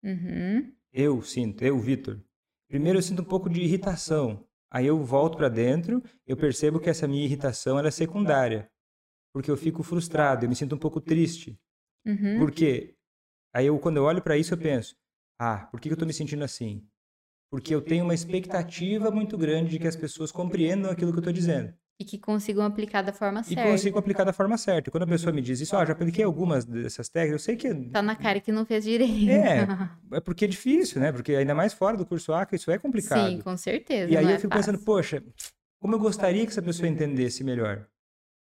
[0.02, 0.72] Uhum.
[0.92, 2.20] Eu sinto, eu, Vitor.
[2.68, 4.44] Primeiro eu sinto um pouco de irritação.
[4.68, 8.68] Aí eu volto para dentro, eu percebo que essa minha irritação é secundária.
[9.36, 11.60] Porque eu fico frustrado, eu me sinto um pouco triste.
[12.06, 12.38] Uhum.
[12.38, 12.94] Porque
[13.54, 14.96] aí eu quando eu olho para isso eu penso:
[15.38, 16.82] "Ah, por que eu estou me sentindo assim?"
[17.50, 21.20] Porque eu tenho uma expectativa muito grande de que as pessoas compreendam aquilo que eu
[21.20, 23.62] estou dizendo E que consigam aplicar da forma e certa.
[23.70, 24.88] consigo aplicar da forma certa.
[24.88, 27.56] E quando a pessoa me diz isso, ah, já apliquei algumas dessas técnicas, eu sei
[27.56, 29.30] que Tá na cara que não fez direito.
[29.30, 29.66] É,
[30.16, 31.12] é porque é difícil, né?
[31.12, 33.30] Porque ainda mais fora do curso ACA, isso é complicado.
[33.30, 34.10] Sim, com certeza.
[34.10, 34.86] E aí eu é fico pensando, fácil.
[34.86, 35.22] poxa,
[35.78, 37.86] como eu gostaria que essa pessoa entendesse melhor.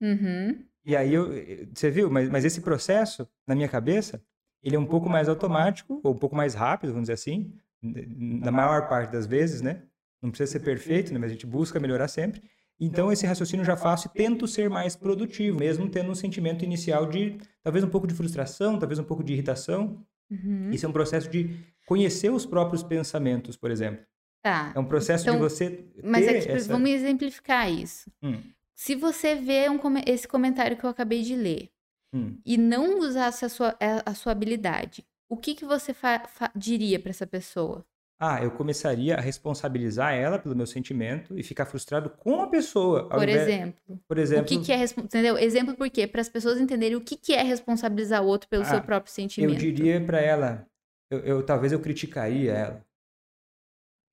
[0.02, 0.65] Uhum.
[0.86, 1.30] E aí eu,
[1.74, 4.22] você viu, mas, mas esse processo, na minha cabeça,
[4.62, 8.52] ele é um pouco mais automático, ou um pouco mais rápido, vamos dizer assim, na
[8.52, 9.84] maior parte das vezes, né?
[10.22, 11.19] Não precisa ser perfeito, né?
[11.19, 12.41] Mas a gente busca melhorar sempre.
[12.80, 16.63] Então esse raciocínio eu já faço e tento ser mais produtivo, mesmo tendo um sentimento
[16.65, 20.04] inicial de talvez um pouco de frustração, talvez um pouco de irritação.
[20.30, 20.69] Uhum.
[20.72, 24.06] Isso é um processo de conhecer os próprios pensamentos, por exemplo.
[24.41, 24.74] Tá.
[24.76, 26.74] É um processo de Então, você Mas é que, essa...
[26.74, 28.12] vamos exemplificar isso.
[28.22, 28.41] Hum,
[28.75, 31.69] Se você vê um esse comentário que eu acabei de ler
[32.13, 32.38] hum.
[32.45, 35.95] e não usasse a sua, a, a sua habilidade, o que, que você
[36.55, 37.86] diria para essa pessoa?
[38.19, 43.09] Ah, eu começaria a responsabilizar ela pelo meu sentimento e ficar frustrado com a pessoa.
[43.09, 43.99] Por invés- exemplo.
[44.07, 44.83] Por exemplo, O que, que é.
[44.83, 45.38] Entendeu?
[45.38, 46.07] Exemplo por quê?
[46.07, 49.09] Para as pessoas entenderem o que, que é responsabilizar o outro pelo Ah, seu próprio
[49.12, 49.57] eu sentimento.
[49.59, 50.65] diria pra ela,
[51.12, 52.86] eu, eu- talvez eu criticaria ela.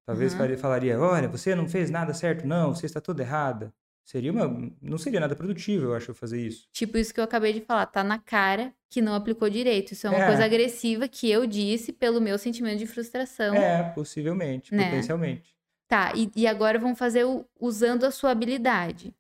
[0.07, 3.73] Talvez faria- falaria, olha, você não fez nada certo, não, você está toda errada.
[4.11, 6.67] Seria uma, não seria nada produtivo, eu acho, fazer isso.
[6.73, 9.93] Tipo isso que eu acabei de falar, tá na cara que não aplicou direito.
[9.93, 10.27] Isso é uma É.
[10.27, 13.55] coisa agressiva que eu disse pelo meu sentimento de frustração.
[13.55, 14.83] É, possivelmente, Né?
[14.87, 15.55] potencialmente.
[15.87, 19.15] Tá, e, e agora vamos fazer o, usando a sua habilidade.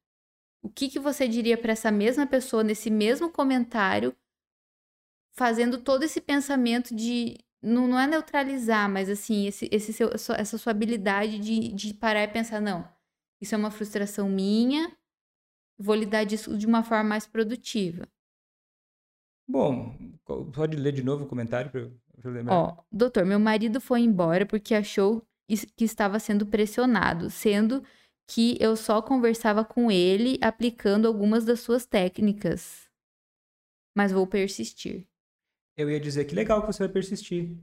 [0.61, 4.13] O que, que você diria para essa mesma pessoa nesse mesmo comentário,
[5.37, 7.37] fazendo todo esse pensamento de.
[7.63, 12.25] Não, não é neutralizar, mas assim, esse, esse seu, essa sua habilidade de, de parar
[12.25, 12.89] e pensar, não,
[13.41, 14.97] isso é uma frustração minha,
[15.79, 18.07] vou lidar disso de uma forma mais produtiva.
[19.49, 19.97] Bom,
[20.53, 22.55] pode ler de novo o comentário para eu lembrar.
[22.55, 25.27] Ó, doutor, meu marido foi embora porque achou
[25.77, 27.83] que estava sendo pressionado, sendo
[28.29, 32.89] que eu só conversava com ele aplicando algumas das suas técnicas.
[33.97, 35.09] Mas vou persistir.
[35.77, 37.59] Eu ia dizer que legal que você vai persistir.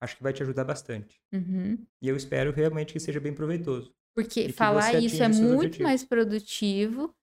[0.00, 1.20] Acho que vai te ajudar bastante.
[1.32, 1.84] Uhum.
[2.00, 3.94] E eu espero realmente que seja bem proveitoso.
[4.14, 7.14] Porque falar isso é muito mais produtivo.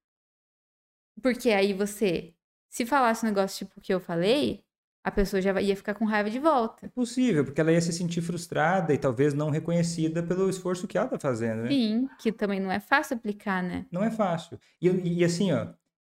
[1.22, 2.34] Porque aí você,
[2.70, 4.64] se falasse um negócio tipo o que eu falei,
[5.04, 6.86] a pessoa já ia ficar com raiva de volta.
[6.86, 10.98] É possível, porque ela ia se sentir frustrada e talvez não reconhecida pelo esforço que
[10.98, 11.70] ela está fazendo, né?
[11.70, 13.86] Sim, que também não é fácil aplicar, né?
[13.92, 14.60] Não é fácil.
[14.82, 15.68] E, e assim, ó,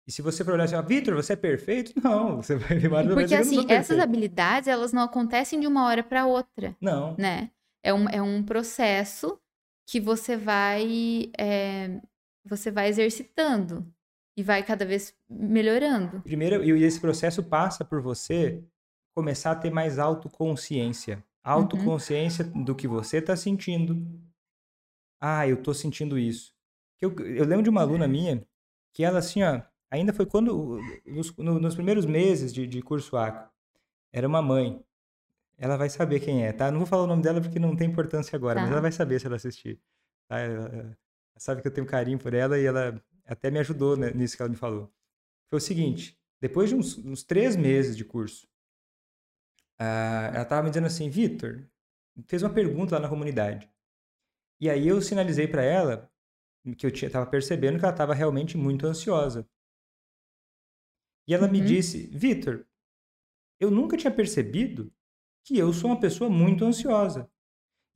[0.06, 1.92] e se você for olhar assim, ó, Vitor, você é perfeito?
[2.02, 6.02] Não, você vai ver várias Porque assim, essas habilidades, elas não acontecem de uma hora
[6.02, 6.74] para outra.
[6.80, 7.14] Não.
[7.18, 7.50] Né?
[7.82, 9.38] É um, é um processo
[9.88, 11.98] que você vai, é,
[12.44, 13.90] você vai exercitando
[14.36, 16.20] e vai cada vez melhorando.
[16.20, 18.62] Primeiro, e esse processo passa por você
[19.16, 21.16] começar a ter mais autoconsciência.
[21.16, 21.22] Uhum.
[21.42, 22.62] Autoconsciência uhum.
[22.62, 23.96] do que você está sentindo.
[25.18, 26.54] Ah, eu estou sentindo isso.
[27.00, 28.46] Eu, eu lembro de uma aluna minha
[28.92, 33.50] que ela, assim, ó, ainda foi quando, nos, nos primeiros meses de, de curso ACA,
[34.12, 34.84] era uma mãe.
[35.58, 36.70] Ela vai saber quem é, tá?
[36.70, 38.62] Não vou falar o nome dela porque não tem importância agora, tá.
[38.62, 39.80] mas ela vai saber se ela assistir.
[40.28, 40.38] Tá?
[40.38, 40.96] Ela, ela
[41.36, 44.42] sabe que eu tenho carinho por ela e ela até me ajudou né, nisso que
[44.42, 44.92] ela me falou.
[45.50, 48.48] Foi o seguinte: depois de uns, uns três meses de curso,
[49.80, 51.64] Uh, ela estava me dizendo assim, Vitor,
[52.26, 53.70] fez uma pergunta lá na comunidade.
[54.60, 56.10] E aí eu sinalizei para ela
[56.76, 59.48] que eu estava percebendo que ela estava realmente muito ansiosa.
[61.28, 61.52] E ela uhum.
[61.52, 62.66] me disse, Vitor,
[63.60, 64.92] eu nunca tinha percebido
[65.48, 67.26] que eu sou uma pessoa muito ansiosa.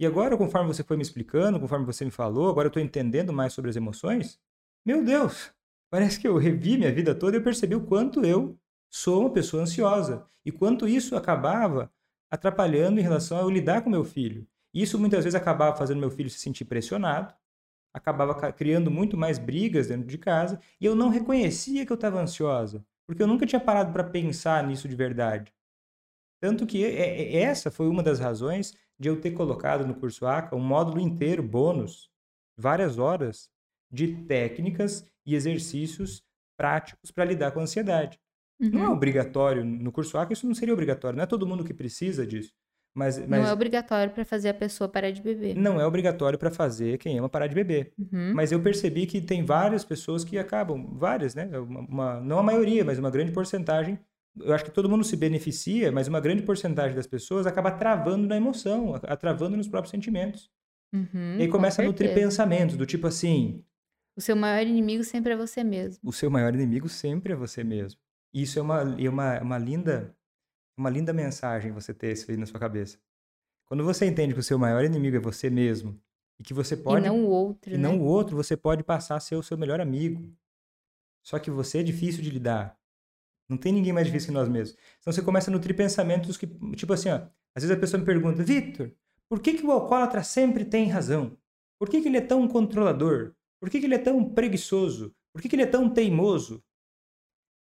[0.00, 3.30] E agora, conforme você foi me explicando, conforme você me falou, agora eu estou entendendo
[3.30, 4.40] mais sobre as emoções.
[4.86, 5.52] Meu Deus,
[5.90, 8.58] parece que eu revi minha vida toda e eu percebi o quanto eu
[8.90, 10.24] sou uma pessoa ansiosa.
[10.46, 11.92] E quanto isso acabava
[12.30, 14.48] atrapalhando em relação a eu lidar com meu filho.
[14.72, 17.34] Isso muitas vezes acabava fazendo meu filho se sentir pressionado,
[17.92, 22.18] acabava criando muito mais brigas dentro de casa, e eu não reconhecia que eu estava
[22.18, 25.52] ansiosa, porque eu nunca tinha parado para pensar nisso de verdade.
[26.42, 30.58] Tanto que essa foi uma das razões de eu ter colocado no curso ACA um
[30.58, 32.10] módulo inteiro, bônus,
[32.56, 33.48] várias horas,
[33.88, 36.20] de técnicas e exercícios
[36.56, 38.18] práticos para lidar com a ansiedade.
[38.60, 38.70] Uhum.
[38.70, 38.92] Não é uhum.
[38.92, 39.64] obrigatório.
[39.64, 41.16] No curso ACA isso não seria obrigatório.
[41.16, 42.52] Não é todo mundo que precisa disso.
[42.92, 43.40] Mas, mas...
[43.40, 45.54] Não é obrigatório para fazer a pessoa parar de beber.
[45.54, 47.92] Não é obrigatório para fazer quem ama parar de beber.
[47.96, 48.34] Uhum.
[48.34, 51.48] Mas eu percebi que tem várias pessoas que acabam, várias, né?
[51.56, 53.96] Uma, uma, não a maioria, mas uma grande porcentagem.
[54.40, 58.26] Eu acho que todo mundo se beneficia, mas uma grande porcentagem das pessoas acaba travando
[58.26, 60.50] na emoção, travando nos próprios sentimentos.
[60.92, 63.64] Uhum, e aí começa a nutrir pensamentos do tipo assim:
[64.16, 66.00] O seu maior inimigo sempre é você mesmo.
[66.02, 68.00] O seu maior inimigo sempre é você mesmo.
[68.32, 70.14] Isso é uma, é uma, uma linda
[70.76, 72.98] uma linda mensagem você ter isso aí na sua cabeça.
[73.66, 76.00] Quando você entende que o seu maior inimigo é você mesmo
[76.38, 77.78] e que você pode e não o outro, e né?
[77.78, 80.34] não o outro, você pode passar a ser o seu melhor amigo.
[81.22, 82.76] Só que você é difícil de lidar.
[83.48, 84.78] Não tem ninguém mais difícil que nós mesmos.
[85.00, 87.16] Então você começa a nutrir pensamentos que, tipo assim, ó,
[87.54, 88.92] às vezes a pessoa me pergunta, Victor,
[89.28, 91.36] por que, que o alcoólatra sempre tem razão?
[91.78, 93.34] Por que, que ele é tão controlador?
[93.60, 95.14] Por que, que ele é tão preguiçoso?
[95.32, 96.62] Por que, que ele é tão teimoso?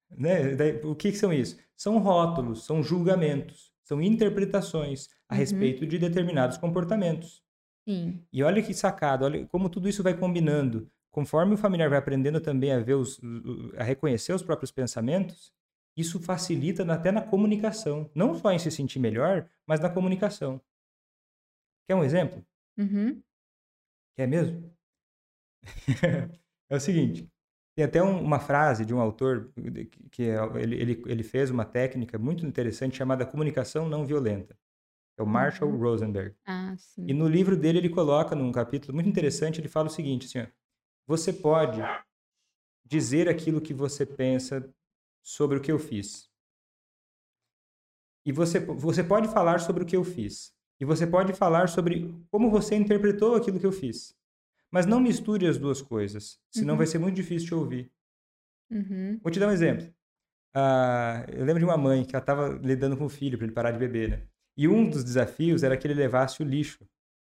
[0.10, 0.56] Né?
[0.84, 1.58] O que, que são isso?
[1.76, 5.40] São rótulos, são julgamentos, são interpretações a uhum.
[5.40, 7.44] respeito de determinados comportamentos.
[7.88, 8.22] Sim.
[8.32, 10.90] E olha que sacado, olha como tudo isso vai combinando.
[11.10, 13.20] Conforme o familiar vai aprendendo também a ver os,
[13.78, 15.52] a reconhecer os próprios pensamentos,
[15.98, 20.62] isso facilita até na comunicação, não só em se sentir melhor, mas na comunicação.
[21.88, 22.46] Quer um exemplo?
[22.78, 23.22] Uhum.
[24.16, 24.72] Quer mesmo?
[26.70, 27.28] é o seguinte:
[27.76, 29.52] tem até um, uma frase de um autor
[30.12, 34.58] que é, ele, ele, ele fez uma técnica muito interessante chamada comunicação não violenta.
[35.18, 35.80] É o Marshall uhum.
[35.80, 36.36] Rosenberg.
[36.46, 37.06] Ah, sim.
[37.08, 40.48] E no livro dele ele coloca num capítulo muito interessante, ele fala o seguinte, assim,
[40.48, 40.52] ó,
[41.08, 41.82] você pode
[42.86, 44.68] dizer aquilo que você pensa
[45.28, 46.32] sobre o que eu fiz.
[48.26, 50.56] E você, você pode falar sobre o que eu fiz.
[50.80, 54.16] E você pode falar sobre como você interpretou aquilo que eu fiz.
[54.72, 56.78] Mas não misture as duas coisas, senão uhum.
[56.78, 57.92] vai ser muito difícil te ouvir.
[58.72, 59.20] Uhum.
[59.22, 59.86] Vou te dar um exemplo.
[60.56, 63.54] Uh, eu lembro de uma mãe que ela estava lidando com o filho para ele
[63.54, 64.28] parar de beber, né?
[64.56, 66.88] E um dos desafios era que ele levasse o lixo.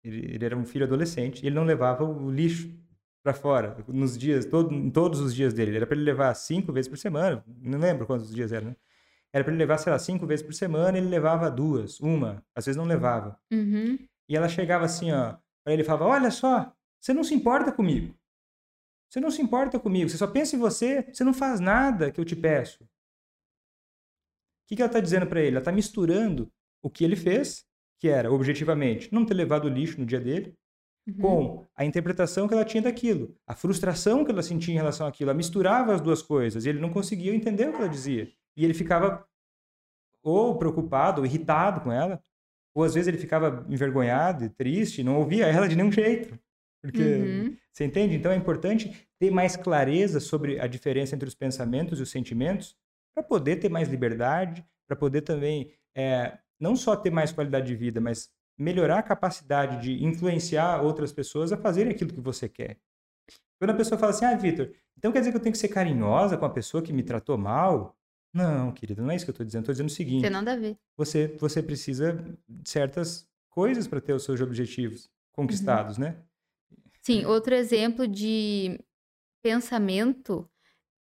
[0.02, 2.74] Ele, ele, era um filho adolescente e ele não levava o lixo
[3.24, 5.76] para fora, nos dias, todo, em todos os dias dele.
[5.76, 8.76] Era para ele levar cinco vezes por semana, não lembro quantos dias eram, né?
[9.34, 12.66] Era para ele levar, sei lá, cinco vezes por semana, ele levava duas, uma, às
[12.66, 13.40] vezes não levava.
[13.52, 13.98] Uhum.
[14.28, 18.16] E ela chegava assim, ó, para ele falava: Olha só, você não se importa comigo.
[19.10, 22.20] Você não se importa comigo, você só pensa em você, você não faz nada que
[22.20, 22.84] eu te peço.
[22.84, 22.88] O
[24.68, 25.50] que, que ela está dizendo para ele?
[25.50, 26.50] Ela está misturando
[26.82, 27.66] o que ele fez,
[28.00, 30.58] que era objetivamente não ter levado o lixo no dia dele,
[31.08, 31.16] uhum.
[31.16, 35.30] com a interpretação que ela tinha daquilo, a frustração que ela sentia em relação àquilo.
[35.30, 38.30] Ela misturava as duas coisas e ele não conseguia entender o que ela dizia.
[38.56, 39.26] E ele ficava
[40.24, 42.22] ou preocupado, ou irritado com ela,
[42.76, 46.38] ou às vezes ele ficava envergonhado, triste, não ouvia ela de nenhum jeito.
[46.82, 47.58] Porque, uhum.
[47.72, 48.16] você entende?
[48.16, 52.76] Então é importante ter mais clareza sobre a diferença entre os pensamentos e os sentimentos
[53.14, 57.76] para poder ter mais liberdade, para poder também é, não só ter mais qualidade de
[57.76, 58.30] vida, mas
[58.62, 62.78] melhorar a capacidade de influenciar outras pessoas a fazerem aquilo que você quer.
[63.60, 65.70] Quando a pessoa fala assim, ah, Vitor, então quer dizer que eu tenho que ser
[65.70, 67.96] carinhosa com a pessoa que me tratou mal?
[68.34, 69.64] Não, querida, não é isso que eu estou dizendo.
[69.64, 70.30] Estou dizendo o seguinte.
[70.30, 70.78] Nada a ver.
[70.96, 72.14] Você, você precisa
[72.48, 76.06] de certas coisas para ter os seus objetivos conquistados, uhum.
[76.06, 76.18] né?
[77.02, 78.80] Sim, outro exemplo de
[79.44, 80.48] pensamento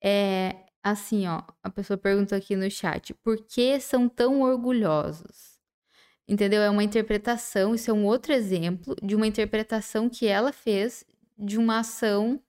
[0.03, 1.43] é assim, ó.
[1.63, 5.54] A pessoa perguntou aqui no chat: por que são tão orgulhosos?
[6.27, 6.63] Entendeu?
[6.63, 11.05] É uma interpretação, isso é um outro exemplo de uma interpretação que ela fez
[11.37, 12.41] de uma ação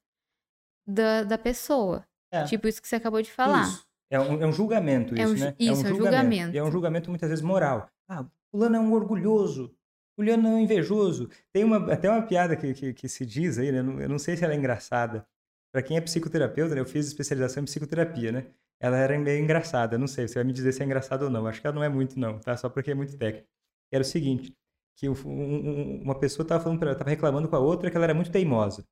[0.88, 2.06] da, da pessoa.
[2.32, 2.44] É.
[2.44, 3.64] Tipo isso que você acabou de falar.
[3.64, 3.86] Isso.
[4.10, 5.56] É um, é um julgamento é isso, um, né?
[5.60, 6.04] Isso, é um, julgamento.
[6.04, 6.58] julgamento.
[6.58, 7.90] É um julgamento muitas vezes moral.
[8.08, 9.76] Ah, fulano é um orgulhoso,
[10.16, 11.30] fulano é um invejoso.
[11.52, 13.80] Tem uma, até uma piada que, que, que se diz aí, né?
[13.80, 15.26] Eu não, eu não sei se ela é engraçada.
[15.72, 16.80] Para quem é psicoterapeuta, né?
[16.80, 18.46] eu fiz especialização em psicoterapia, né?
[18.80, 21.48] Ela era meio engraçada, não sei, você vai me dizer se é engraçado ou não.
[21.48, 22.56] Acho que ela não é muito, não, tá?
[22.56, 23.48] Só porque é muito técnico.
[23.92, 24.54] Era o seguinte,
[24.96, 28.32] que um, uma pessoa estava falando tava reclamando com a outra que ela era muito
[28.32, 28.86] teimosa.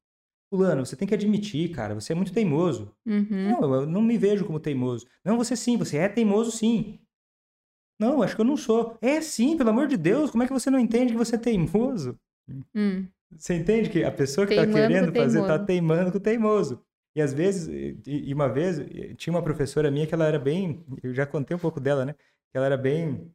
[0.50, 2.96] Fulano, você tem que admitir, cara, você é muito teimoso.
[3.06, 3.50] Uhum.
[3.50, 5.08] Não, eu não me vejo como teimoso.
[5.26, 7.00] Não, você sim, você é teimoso sim.
[8.00, 8.98] Não, acho que eu não sou.
[9.02, 11.40] É sim, pelo amor de Deus, como é que você não entende que você é
[11.40, 12.20] teimoso?
[12.76, 13.08] Hum.
[13.32, 16.84] Você entende que a pessoa que está querendo fazer está teimando com o teimoso.
[17.16, 17.68] E às vezes,
[18.06, 18.78] e, uma vez,
[19.18, 22.14] tinha uma professora minha que ela era bem, eu já contei um pouco dela, né?
[22.52, 23.32] Que ela era bem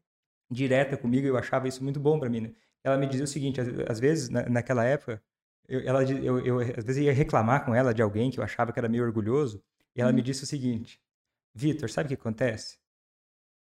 [0.50, 2.52] direta comigo eu achava isso muito bom para mim, né?
[2.82, 5.22] Ela me dizia o seguinte, às, vezes, na, naquela época,
[5.68, 8.72] eu, ela, eu, eu, às vezes ia reclamar com ela de alguém que eu achava
[8.72, 9.62] que era meio orgulhoso,
[9.94, 10.16] e ela uhum.
[10.16, 11.00] me disse o seguinte:
[11.54, 12.78] Vitor, sabe o que acontece?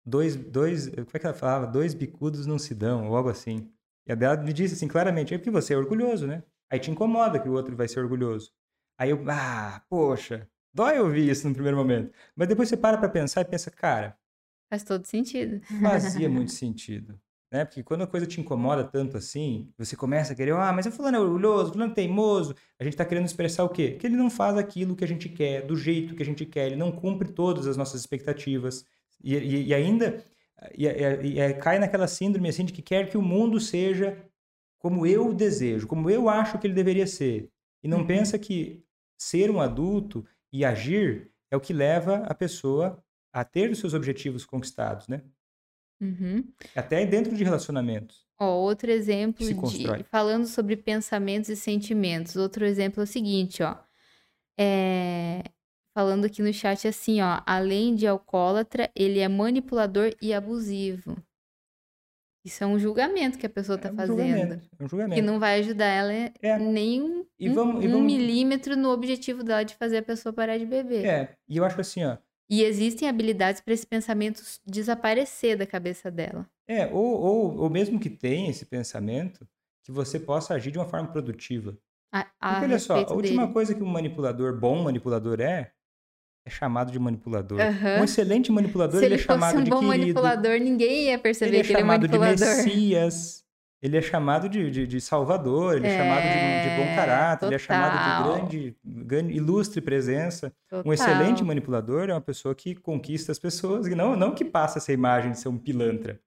[0.06, 1.66] Dois, dois, como é que ela falava?
[1.66, 3.72] Dois bicudos não se dão, ou algo assim.
[4.06, 6.44] E a dela me disse assim claramente: é porque você é orgulhoso, né?
[6.70, 8.52] Aí te incomoda que o outro vai ser orgulhoso.
[8.98, 12.14] Aí eu, ah, poxa, dói ouvir isso no primeiro momento.
[12.36, 14.18] Mas depois você para pra pensar e pensa, cara.
[14.70, 15.62] Faz todo sentido.
[15.82, 17.20] Fazia muito sentido
[17.56, 17.64] né?
[17.64, 20.92] Porque quando a coisa te incomoda tanto assim, você começa a querer, ah, mas o
[20.92, 23.92] fulano é orgulhoso, o fulano é teimoso, a gente está querendo expressar o quê?
[23.92, 26.68] Que ele não faz aquilo que a gente quer, do jeito que a gente quer,
[26.68, 28.86] ele não cumpre todas as nossas expectativas.
[29.24, 30.24] E, e, e ainda
[30.76, 34.18] e, e, cai naquela síndrome assim de que quer que o mundo seja
[34.78, 37.50] como eu desejo, como eu acho que ele deveria ser.
[37.82, 38.08] E não uhum.
[38.08, 38.84] pensa que
[39.18, 43.02] ser um adulto e agir é o que leva a pessoa
[43.36, 45.22] a ter os seus objetivos conquistados, né?
[46.00, 46.42] Uhum.
[46.74, 48.26] Até dentro de relacionamentos.
[48.40, 52.38] Ó, outro exemplo de falando sobre pensamentos e sentimentos.
[52.38, 53.76] Outro exemplo é o seguinte, ó.
[54.58, 55.44] É,
[55.94, 61.18] falando aqui no chat assim, ó, além de alcoólatra, ele é manipulador e abusivo.
[62.46, 64.62] Isso é um julgamento que a pessoa está é um fazendo.
[64.80, 65.16] É um julgamento.
[65.16, 66.60] Que não vai ajudar ela é.
[66.60, 70.66] nem um, vamos, um, um milímetro no objetivo dela de fazer a pessoa parar de
[70.66, 71.06] beber.
[71.06, 72.18] É, e eu acho assim, ó,
[72.50, 76.48] e existem habilidades para esse pensamento desaparecer da cabeça dela.
[76.68, 79.48] É, ou, ou, ou mesmo que tenha esse pensamento,
[79.84, 81.78] que você possa agir de uma forma produtiva.
[82.12, 83.54] A, a Porque olha só, a última dele.
[83.54, 85.72] coisa que um manipulador, bom manipulador é,
[86.46, 87.60] é chamado de manipulador.
[87.60, 88.02] Uhum.
[88.02, 89.98] Um excelente manipulador, Se ele, ele é chamado um de bom querido.
[90.00, 92.28] manipulador, ninguém ia perceber ele é que ele é manipulador.
[92.28, 93.45] Ele é chamado de Messias.
[93.86, 97.40] Ele é chamado de, de, de salvador, ele é, é chamado de, de, bom caráter,
[97.42, 97.50] total.
[97.50, 100.52] ele é chamado de grande, grande ilustre presença.
[100.68, 100.90] Total.
[100.90, 104.80] Um excelente manipulador é uma pessoa que conquista as pessoas, e não, não que passa
[104.80, 106.20] essa imagem de ser um pilantra.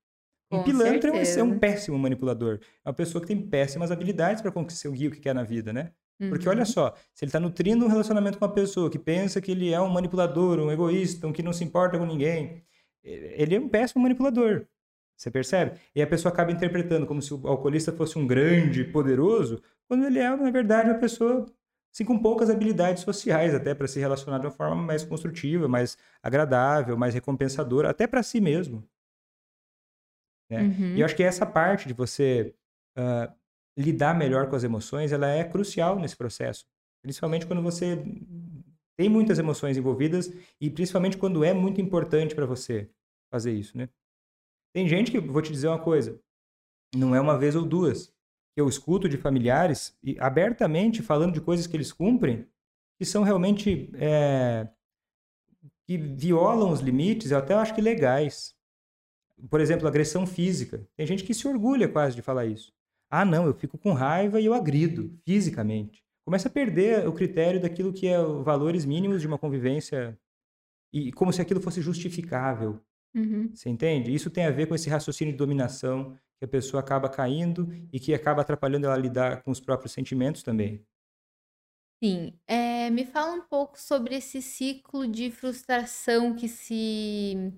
[0.53, 2.61] Um Com pilantra é um, é um, péssimo manipulador.
[2.85, 5.91] É uma pessoa que tem péssimas habilidades para conseguir o que quer na vida, né?
[6.29, 6.67] Porque olha uhum.
[6.67, 9.81] só, se ele está nutrindo um relacionamento com uma pessoa que pensa que ele é
[9.81, 12.63] um manipulador, um egoísta, um que não se importa com ninguém,
[13.03, 14.65] ele é um péssimo manipulador.
[15.19, 15.79] Você percebe?
[15.95, 20.21] E a pessoa acaba interpretando como se o alcoolista fosse um grande poderoso, quando ele
[20.21, 21.45] é, na verdade, uma pessoa
[21.93, 25.99] assim, com poucas habilidades sociais, até para se relacionar de uma forma mais construtiva, mais
[26.23, 28.89] agradável, mais recompensadora, até para si mesmo.
[30.49, 30.63] Né?
[30.63, 30.95] Uhum.
[30.95, 32.55] E eu acho que essa parte de você
[32.97, 33.33] uh,
[33.77, 36.65] lidar melhor com as emoções, ela é crucial nesse processo.
[37.03, 37.97] Principalmente quando você
[38.97, 42.89] tem muitas emoções envolvidas e principalmente quando é muito importante para você
[43.31, 43.89] fazer isso, né?
[44.75, 46.21] Tem gente que, vou te dizer uma coisa,
[46.95, 48.09] não é uma vez ou duas,
[48.55, 52.47] que eu escuto de familiares e abertamente falando de coisas que eles cumprem
[52.99, 54.69] que são realmente é,
[55.87, 58.57] que violam os limites, eu até acho que legais.
[59.49, 60.85] Por exemplo, agressão física.
[60.97, 62.73] Tem gente que se orgulha quase de falar isso.
[63.09, 67.59] Ah, não, eu fico com raiva e eu agrido fisicamente começa a perder o critério
[67.59, 70.15] daquilo que é valores mínimos de uma convivência
[70.93, 72.79] e como se aquilo fosse justificável.
[73.19, 73.51] Uhum.
[73.53, 74.15] Você entende?
[74.15, 77.99] Isso tem a ver com esse raciocínio de dominação que a pessoa acaba caindo e
[77.99, 80.87] que acaba atrapalhando ela a lidar com os próprios sentimentos também.
[82.03, 82.33] Sim.
[82.47, 87.53] É, me fala um pouco sobre esse ciclo de frustração que se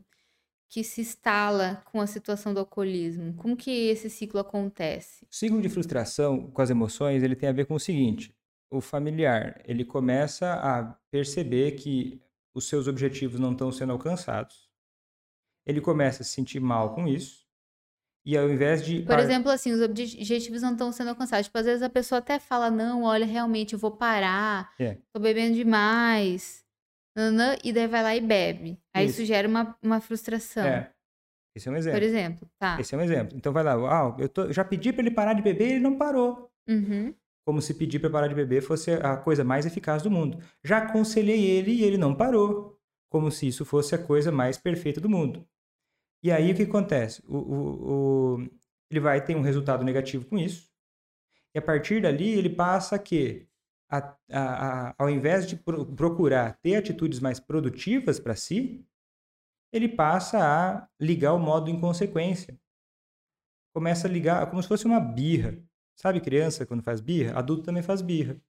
[0.73, 3.35] que se instala com a situação do alcoolismo.
[3.35, 5.25] Como que esse ciclo acontece?
[5.25, 8.33] O ciclo de frustração com as emoções, ele tem a ver com o seguinte:
[8.71, 12.23] o familiar ele começa a perceber que
[12.55, 14.70] os seus objetivos não estão sendo alcançados.
[15.67, 17.47] Ele começa a se sentir mal com isso.
[18.25, 19.03] E ao invés de.
[19.03, 21.47] Por exemplo, assim, os objetivos não estão sendo alcançados.
[21.47, 24.99] Tipo, às vezes a pessoa até fala, não, olha, realmente eu vou parar, é.
[25.13, 26.65] tô bebendo demais.
[27.65, 28.81] E daí vai lá e bebe.
[28.95, 30.65] Aí isso, isso gera uma, uma frustração.
[30.65, 30.91] É.
[31.55, 31.99] Esse é um exemplo.
[31.99, 32.81] Por exemplo, tá.
[32.81, 33.37] Esse é um exemplo.
[33.37, 35.73] Então vai lá, ah, eu, tô, eu já pedi para ele parar de beber e
[35.73, 36.51] ele não parou.
[36.69, 37.13] Uhum
[37.51, 40.39] como se pedir para parar de beber fosse a coisa mais eficaz do mundo.
[40.63, 42.79] Já aconselhei ele e ele não parou,
[43.11, 45.47] como se isso fosse a coisa mais perfeita do mundo.
[46.23, 47.23] E aí o que acontece?
[47.27, 48.51] O, o, o,
[48.91, 50.71] ele vai ter um resultado negativo com isso,
[51.55, 53.47] e a partir dali ele passa que,
[53.91, 53.99] a,
[54.31, 58.87] a, a, ao invés de pro, procurar ter atitudes mais produtivas para si,
[59.73, 62.59] ele passa a ligar o modo inconsequência.
[63.75, 65.57] Começa a ligar como se fosse uma birra.
[65.97, 67.39] Sabe criança quando faz birra?
[67.39, 68.41] Adulto também faz birra.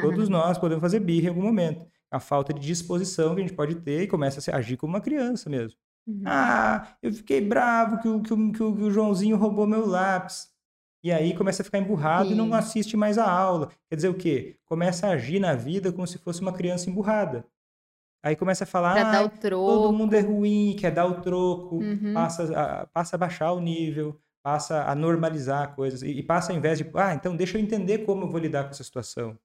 [0.00, 1.90] Todos nós podemos fazer birra em algum momento.
[2.10, 5.00] A falta de disposição que a gente pode ter e começa a agir como uma
[5.00, 5.78] criança mesmo.
[6.06, 6.22] Uhum.
[6.26, 10.48] Ah, eu fiquei bravo que o, que, o, que o Joãozinho roubou meu lápis.
[11.02, 12.34] E aí começa a ficar emburrado Sim.
[12.34, 13.70] e não assiste mais a aula.
[13.88, 14.58] Quer dizer o quê?
[14.66, 17.46] Começa a agir na vida como se fosse uma criança emburrada.
[18.22, 22.12] Aí começa a falar, ah, todo mundo é ruim, quer dar o troco, uhum.
[22.12, 26.58] passa, a, passa a baixar o nível, passa a normalizar coisas e, e passa ao
[26.58, 29.38] invés de, ah, então deixa eu entender como eu vou lidar com essa situação.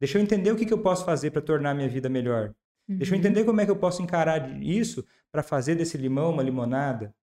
[0.00, 2.54] Deixa eu entender o que, que eu posso fazer para tornar a minha vida melhor.
[2.88, 2.96] Uhum.
[2.96, 3.20] Deixa eu uhum.
[3.20, 7.14] entender como é que eu posso encarar isso para fazer desse limão uma limonada,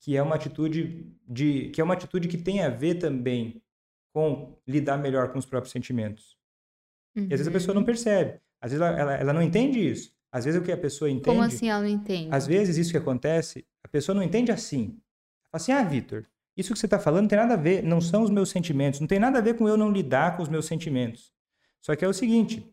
[0.00, 3.62] que é uma atitude de que é uma atitude que tem a ver também
[4.12, 6.36] com lidar melhor com os próprios sentimentos.
[7.14, 7.24] Uhum.
[7.24, 7.86] E às vezes a pessoa não uhum.
[7.86, 8.40] percebe.
[8.60, 10.12] Às vezes ela, ela, ela, não entende isso.
[10.32, 11.24] Às vezes o que a pessoa entende.
[11.24, 12.28] Como assim ela não entende?
[12.32, 15.00] Às vezes isso que acontece, a pessoa não entende assim
[15.52, 18.22] assim, ah, Vitor, isso que você está falando não tem nada a ver, não são
[18.22, 20.66] os meus sentimentos, não tem nada a ver com eu não lidar com os meus
[20.66, 21.32] sentimentos.
[21.80, 22.64] Só que é o seguinte,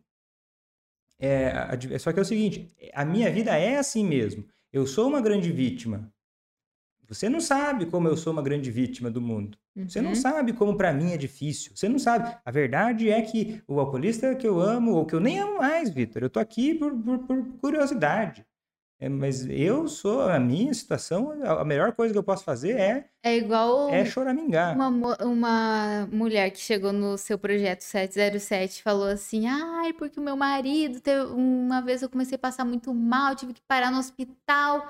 [1.20, 4.46] é, só que é o seguinte, a minha vida é assim mesmo.
[4.72, 6.12] Eu sou uma grande vítima.
[7.08, 9.58] Você não sabe como eu sou uma grande vítima do mundo.
[9.76, 9.88] Uhum.
[9.88, 11.72] Você não sabe como para mim é difícil.
[11.74, 12.38] Você não sabe.
[12.44, 15.90] A verdade é que o alcoolista que eu amo, ou que eu nem amo mais,
[15.90, 18.46] Vitor, eu tô aqui por, por, por curiosidade.
[19.00, 23.10] É, mas eu sou, a minha situação, a melhor coisa que eu posso fazer é
[23.22, 24.76] É igual é choramingar.
[24.76, 30.36] uma, uma mulher que chegou no seu projeto 707 falou assim: ai, porque o meu
[30.36, 31.26] marido, teve...
[31.32, 34.88] uma vez eu comecei a passar muito mal, tive que parar no hospital.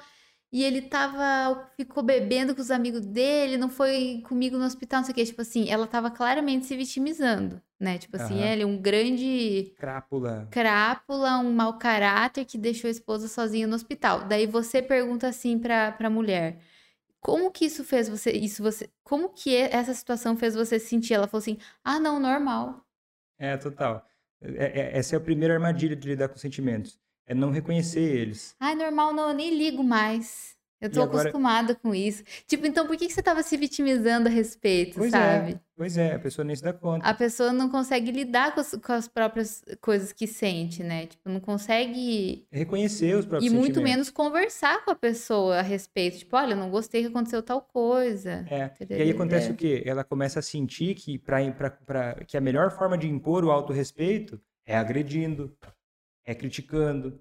[0.52, 5.06] E ele tava, ficou bebendo com os amigos dele, não foi comigo no hospital, não
[5.06, 5.26] sei o quê.
[5.26, 7.98] Tipo assim, ela tava claramente se vitimizando, né?
[7.98, 10.48] Tipo assim, ele é um grande Crápula.
[10.50, 14.26] crápula, um mau caráter que deixou a esposa sozinha no hospital.
[14.26, 16.62] Daí você pergunta assim pra, pra mulher,
[17.20, 21.14] como que isso fez você, isso você, como que essa situação fez você sentir?
[21.14, 22.86] Ela falou assim, ah, não, normal.
[23.38, 24.08] É, total.
[24.42, 27.00] É- é- essa é a primeira armadilha de lidar com sentimentos.
[27.28, 28.56] É não reconhecer eles.
[28.60, 30.58] Ah, normal, não, eu nem ligo mais.
[30.80, 32.24] Eu tô acostumada com isso.
[32.46, 35.54] Tipo, então por que, que você tava se vitimizando a respeito, pois sabe?
[35.54, 37.04] É, pois é, a pessoa nem se dá conta.
[37.04, 41.08] A pessoa não consegue lidar com as, com as próprias coisas que sente, né?
[41.08, 42.46] Tipo, não consegue...
[42.52, 46.20] Reconhecer os próprios E muito menos conversar com a pessoa a respeito.
[46.20, 48.46] Tipo, olha, não gostei que aconteceu tal coisa.
[48.48, 49.52] É, e aí acontece é.
[49.52, 49.82] o quê?
[49.84, 53.50] Ela começa a sentir que, pra, pra, pra, que a melhor forma de impor o
[53.50, 55.58] autorrespeito é agredindo,
[56.28, 57.20] é criticando,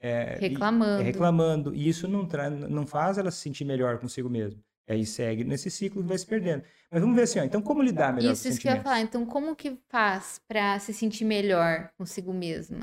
[0.00, 1.00] é, reclamando.
[1.00, 1.74] É reclamando.
[1.74, 2.28] E isso não,
[2.68, 4.62] não faz ela se sentir melhor consigo mesmo.
[4.86, 6.62] Aí segue nesse ciclo e vai se perdendo.
[6.90, 8.82] Mas vamos ver assim, ó, então como lidar melhor isso, com Isso que eu ia
[8.82, 9.00] falar.
[9.00, 12.80] Então como que faz para se sentir melhor consigo mesma?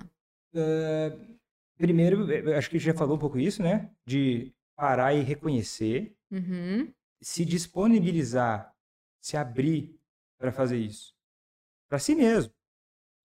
[0.53, 1.37] Uh,
[1.77, 2.25] primeiro,
[2.55, 3.91] acho que a gente já falou um pouco isso, né?
[4.05, 6.15] De parar e reconhecer.
[6.31, 6.91] Uhum.
[7.21, 8.73] Se disponibilizar,
[9.21, 9.95] se abrir
[10.39, 11.13] para fazer isso.
[11.87, 12.51] Para si mesmo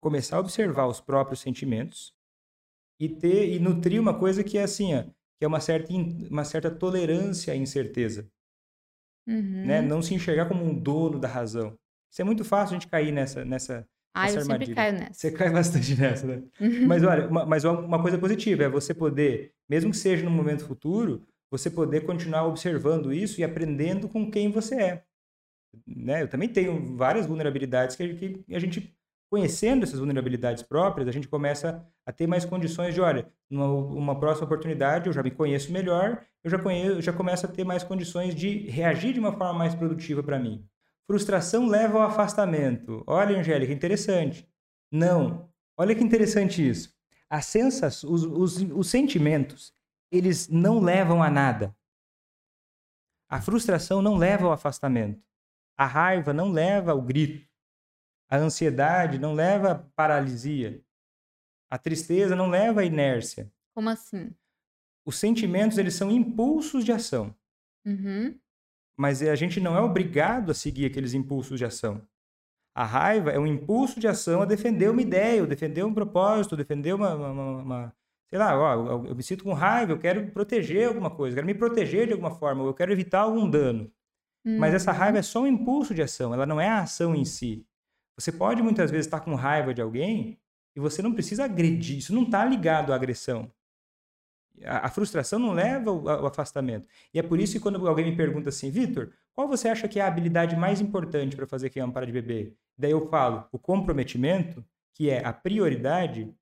[0.01, 2.14] começar a observar os próprios sentimentos
[2.99, 5.03] e ter e nutrir uma coisa que é assim, ó,
[5.38, 5.92] que é uma certa,
[6.30, 8.28] uma certa tolerância à incerteza.
[9.26, 9.66] Uhum.
[9.66, 9.82] Né?
[9.82, 11.78] Não se enxergar como um dono da razão.
[12.11, 14.66] Isso é muito fácil a gente cair nessa, nessa, ah, eu armadilha.
[14.66, 15.14] sempre caio nessa.
[15.14, 16.42] Você cai bastante nessa, né?
[16.86, 20.64] mas olha, uma, mas uma coisa positiva é você poder, mesmo que seja no momento
[20.64, 25.05] futuro, você poder continuar observando isso e aprendendo com quem você é.
[25.86, 26.22] Né?
[26.22, 28.97] Eu também tenho várias vulnerabilidades que, que a gente
[29.31, 34.20] conhecendo essas vulnerabilidades próprias, a gente começa a ter mais condições de, olha, numa uma
[34.20, 37.83] próxima oportunidade eu já me conheço melhor, eu já conheço, já começo a ter mais
[37.83, 40.64] condições de reagir de uma forma mais produtiva para mim.
[41.07, 43.03] Frustração leva ao afastamento.
[43.07, 44.49] Olha, Angélica, interessante.
[44.91, 45.51] Não.
[45.77, 46.95] Olha que interessante isso.
[47.29, 49.72] As sensas, os, os, os sentimentos,
[50.11, 51.77] eles não levam a nada.
[53.29, 55.20] A frustração não leva ao afastamento.
[55.77, 57.47] A raiva não leva ao grito.
[58.31, 60.83] A ansiedade não leva à paralisia.
[61.70, 63.51] A tristeza não leva à inércia.
[63.75, 64.35] Como assim?
[65.05, 67.35] Os sentimentos, eles são impulsos de ação.
[67.85, 68.39] Uhum.
[68.97, 72.07] Mas a gente não é obrigado a seguir aqueles impulsos de ação.
[72.75, 76.57] A raiva é um impulso de ação a defender uma ideia, ou defender um propósito,
[76.57, 77.97] defender uma, uma, uma
[78.29, 81.47] sei lá, ó, eu me sinto com raiva, eu quero proteger alguma coisa, eu quero
[81.47, 83.91] me proteger de alguma forma, ou eu quero evitar algum dano.
[84.45, 84.59] Uhum.
[84.59, 87.25] Mas essa raiva é só um impulso de ação, ela não é a ação em
[87.25, 87.64] si.
[88.17, 90.39] Você pode muitas vezes estar com raiva de alguém
[90.77, 93.51] e você não precisa agredir, isso não está ligado à agressão.
[94.65, 96.89] A, a, frustração não leva ao, ao, afastamento.
[97.12, 99.99] E é por isso que quando alguém me pergunta assim, Vitor, qual você acha que
[99.99, 102.57] é a habilidade mais importante para fazer quem ama parar de beber?
[102.79, 106.33] Daí eu falo, o comprometimento, que é a prioridade,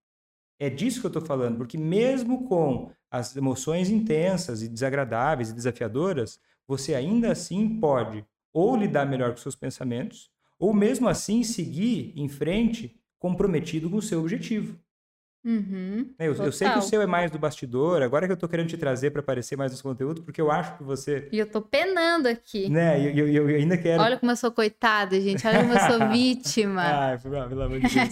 [0.59, 5.55] é disso que eu estou falando, porque mesmo com as emoções intensas e desagradáveis e
[5.55, 10.31] desafiadoras, você ainda assim pode ou lidar melhor com seus pensamentos,
[10.63, 14.79] ou mesmo assim seguir em frente comprometido com o seu objetivo.
[15.45, 18.47] Uhum, eu, eu, sei que o seu é mais do bastidor, agora que eu tô
[18.47, 21.29] querendo te trazer para aparecer mais nos conteúdos, porque eu acho que você.
[21.33, 22.69] E eu tô penando aqui.
[22.69, 24.01] Né, eu, eu, eu, ainda quero.
[24.01, 26.83] Olha como eu sou coitada, gente, olha como eu sou vítima.
[26.83, 28.09] Ai, pelo amor de Deus.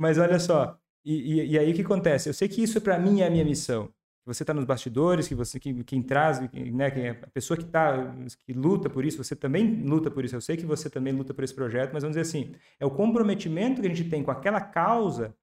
[0.00, 2.28] Mas olha só, e, e, e aí o que acontece?
[2.28, 3.88] Eu sei que isso para mim é a minha missão
[4.28, 7.64] você está nos bastidores, que você que, quem traz, né, quem é a pessoa que
[7.64, 8.14] tá,
[8.44, 10.36] que luta por isso, você também luta por isso.
[10.36, 12.90] Eu sei que você também luta por esse projeto, mas vamos dizer assim, é o
[12.90, 15.34] comprometimento que a gente tem com aquela causa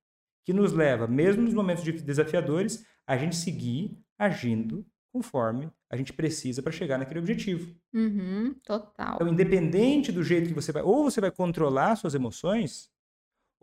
[0.45, 6.61] que nos leva, mesmo nos momentos desafiadores, a gente seguir agindo conforme a gente precisa
[6.61, 7.73] para chegar naquele objetivo.
[7.93, 9.15] Uhum, total.
[9.15, 12.91] Então, independente do jeito que você vai, ou você vai controlar suas emoções,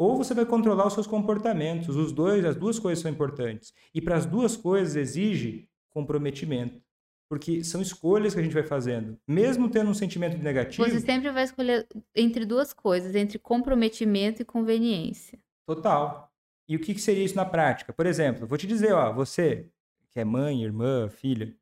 [0.02, 1.96] ou você vai controlar os seus comportamentos.
[1.96, 3.72] Os dois, as duas coisas são importantes.
[3.94, 6.82] E para as duas coisas exige comprometimento.
[7.28, 9.16] Porque são escolhas que a gente vai fazendo.
[9.26, 10.86] Mesmo tendo um sentimento negativo.
[10.86, 15.38] Você sempre vai escolher entre duas coisas, entre comprometimento e conveniência.
[15.66, 16.30] Total.
[16.68, 17.92] E o que, seria isso na prática?
[17.92, 19.68] Por exemplo, vou te dizer, ó, você
[20.10, 21.54] que é mãe, irmã, filha,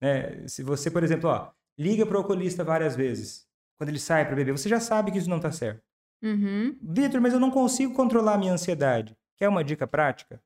[0.00, 0.46] né?
[0.46, 3.46] Se você, por exemplo, ó, liga para o oculista várias vezes,
[3.76, 5.87] quando ele sai para beber, você já sabe que isso não está certo.
[6.22, 6.76] Uhum.
[6.82, 9.16] Vitor, mas eu não consigo controlar a minha ansiedade.
[9.36, 10.42] Quer uma dica prática?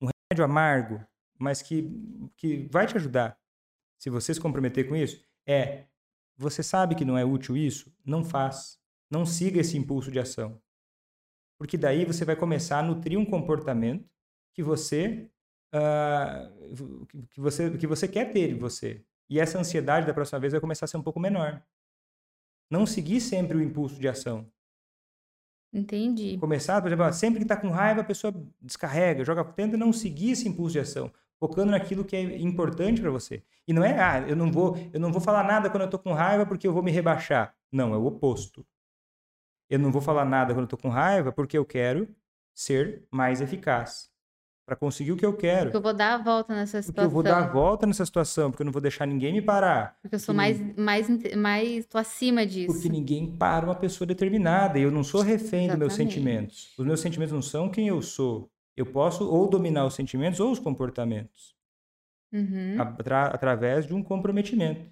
[0.00, 1.06] Um remédio amargo,
[1.38, 1.88] mas que,
[2.36, 3.38] que vai te ajudar.
[3.98, 5.84] Se você se comprometer com isso, é
[6.36, 7.92] você sabe que não é útil isso?
[8.04, 8.78] Não faz.
[9.10, 10.60] Não siga esse impulso de ação.
[11.56, 14.08] Porque daí você vai começar a nutrir um comportamento
[14.52, 15.30] que você,
[15.72, 19.04] uh, que você, que você quer ter em você.
[19.30, 21.62] E essa ansiedade da próxima vez vai começar a ser um pouco menor.
[22.68, 24.50] Não seguir sempre o impulso de ação.
[25.74, 26.38] Entendi.
[26.38, 30.30] Começar, por exemplo, sempre que está com raiva, a pessoa descarrega, joga, tenta não seguir
[30.30, 33.42] esse impulso de ação, focando naquilo que é importante para você.
[33.66, 35.98] E não é, ah, eu não vou, eu não vou falar nada quando eu estou
[35.98, 37.54] com raiva porque eu vou me rebaixar.
[37.72, 38.64] Não, é o oposto.
[39.68, 42.08] Eu não vou falar nada quando eu estou com raiva porque eu quero
[42.54, 44.13] ser mais eficaz
[44.66, 45.66] para conseguir o que eu quero.
[45.66, 46.94] Porque eu vou dar a volta nessa situação.
[46.94, 49.42] Porque eu vou dar a volta nessa situação, porque eu não vou deixar ninguém me
[49.42, 49.98] parar.
[50.00, 51.06] Porque eu sou mais, mais,
[51.36, 52.72] mais, tô acima disso.
[52.72, 54.78] Porque ninguém para uma pessoa determinada.
[54.78, 56.72] E eu não sou refém dos meus sentimentos.
[56.78, 58.50] Os meus sentimentos não são quem eu sou.
[58.76, 61.54] Eu posso ou dominar os sentimentos ou os comportamentos.
[62.32, 62.80] Uhum.
[62.80, 64.90] Atra através de um comprometimento.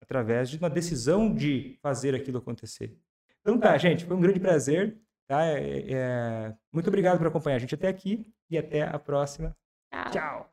[0.00, 2.98] Através de uma decisão de fazer aquilo acontecer.
[3.40, 4.98] Então tá, gente, foi um grande prazer.
[5.32, 5.46] Tá?
[5.46, 6.54] É, é...
[6.70, 9.56] Muito obrigado por acompanhar a gente até aqui e até a próxima.
[9.90, 10.10] Tchau.
[10.10, 10.51] Tchau.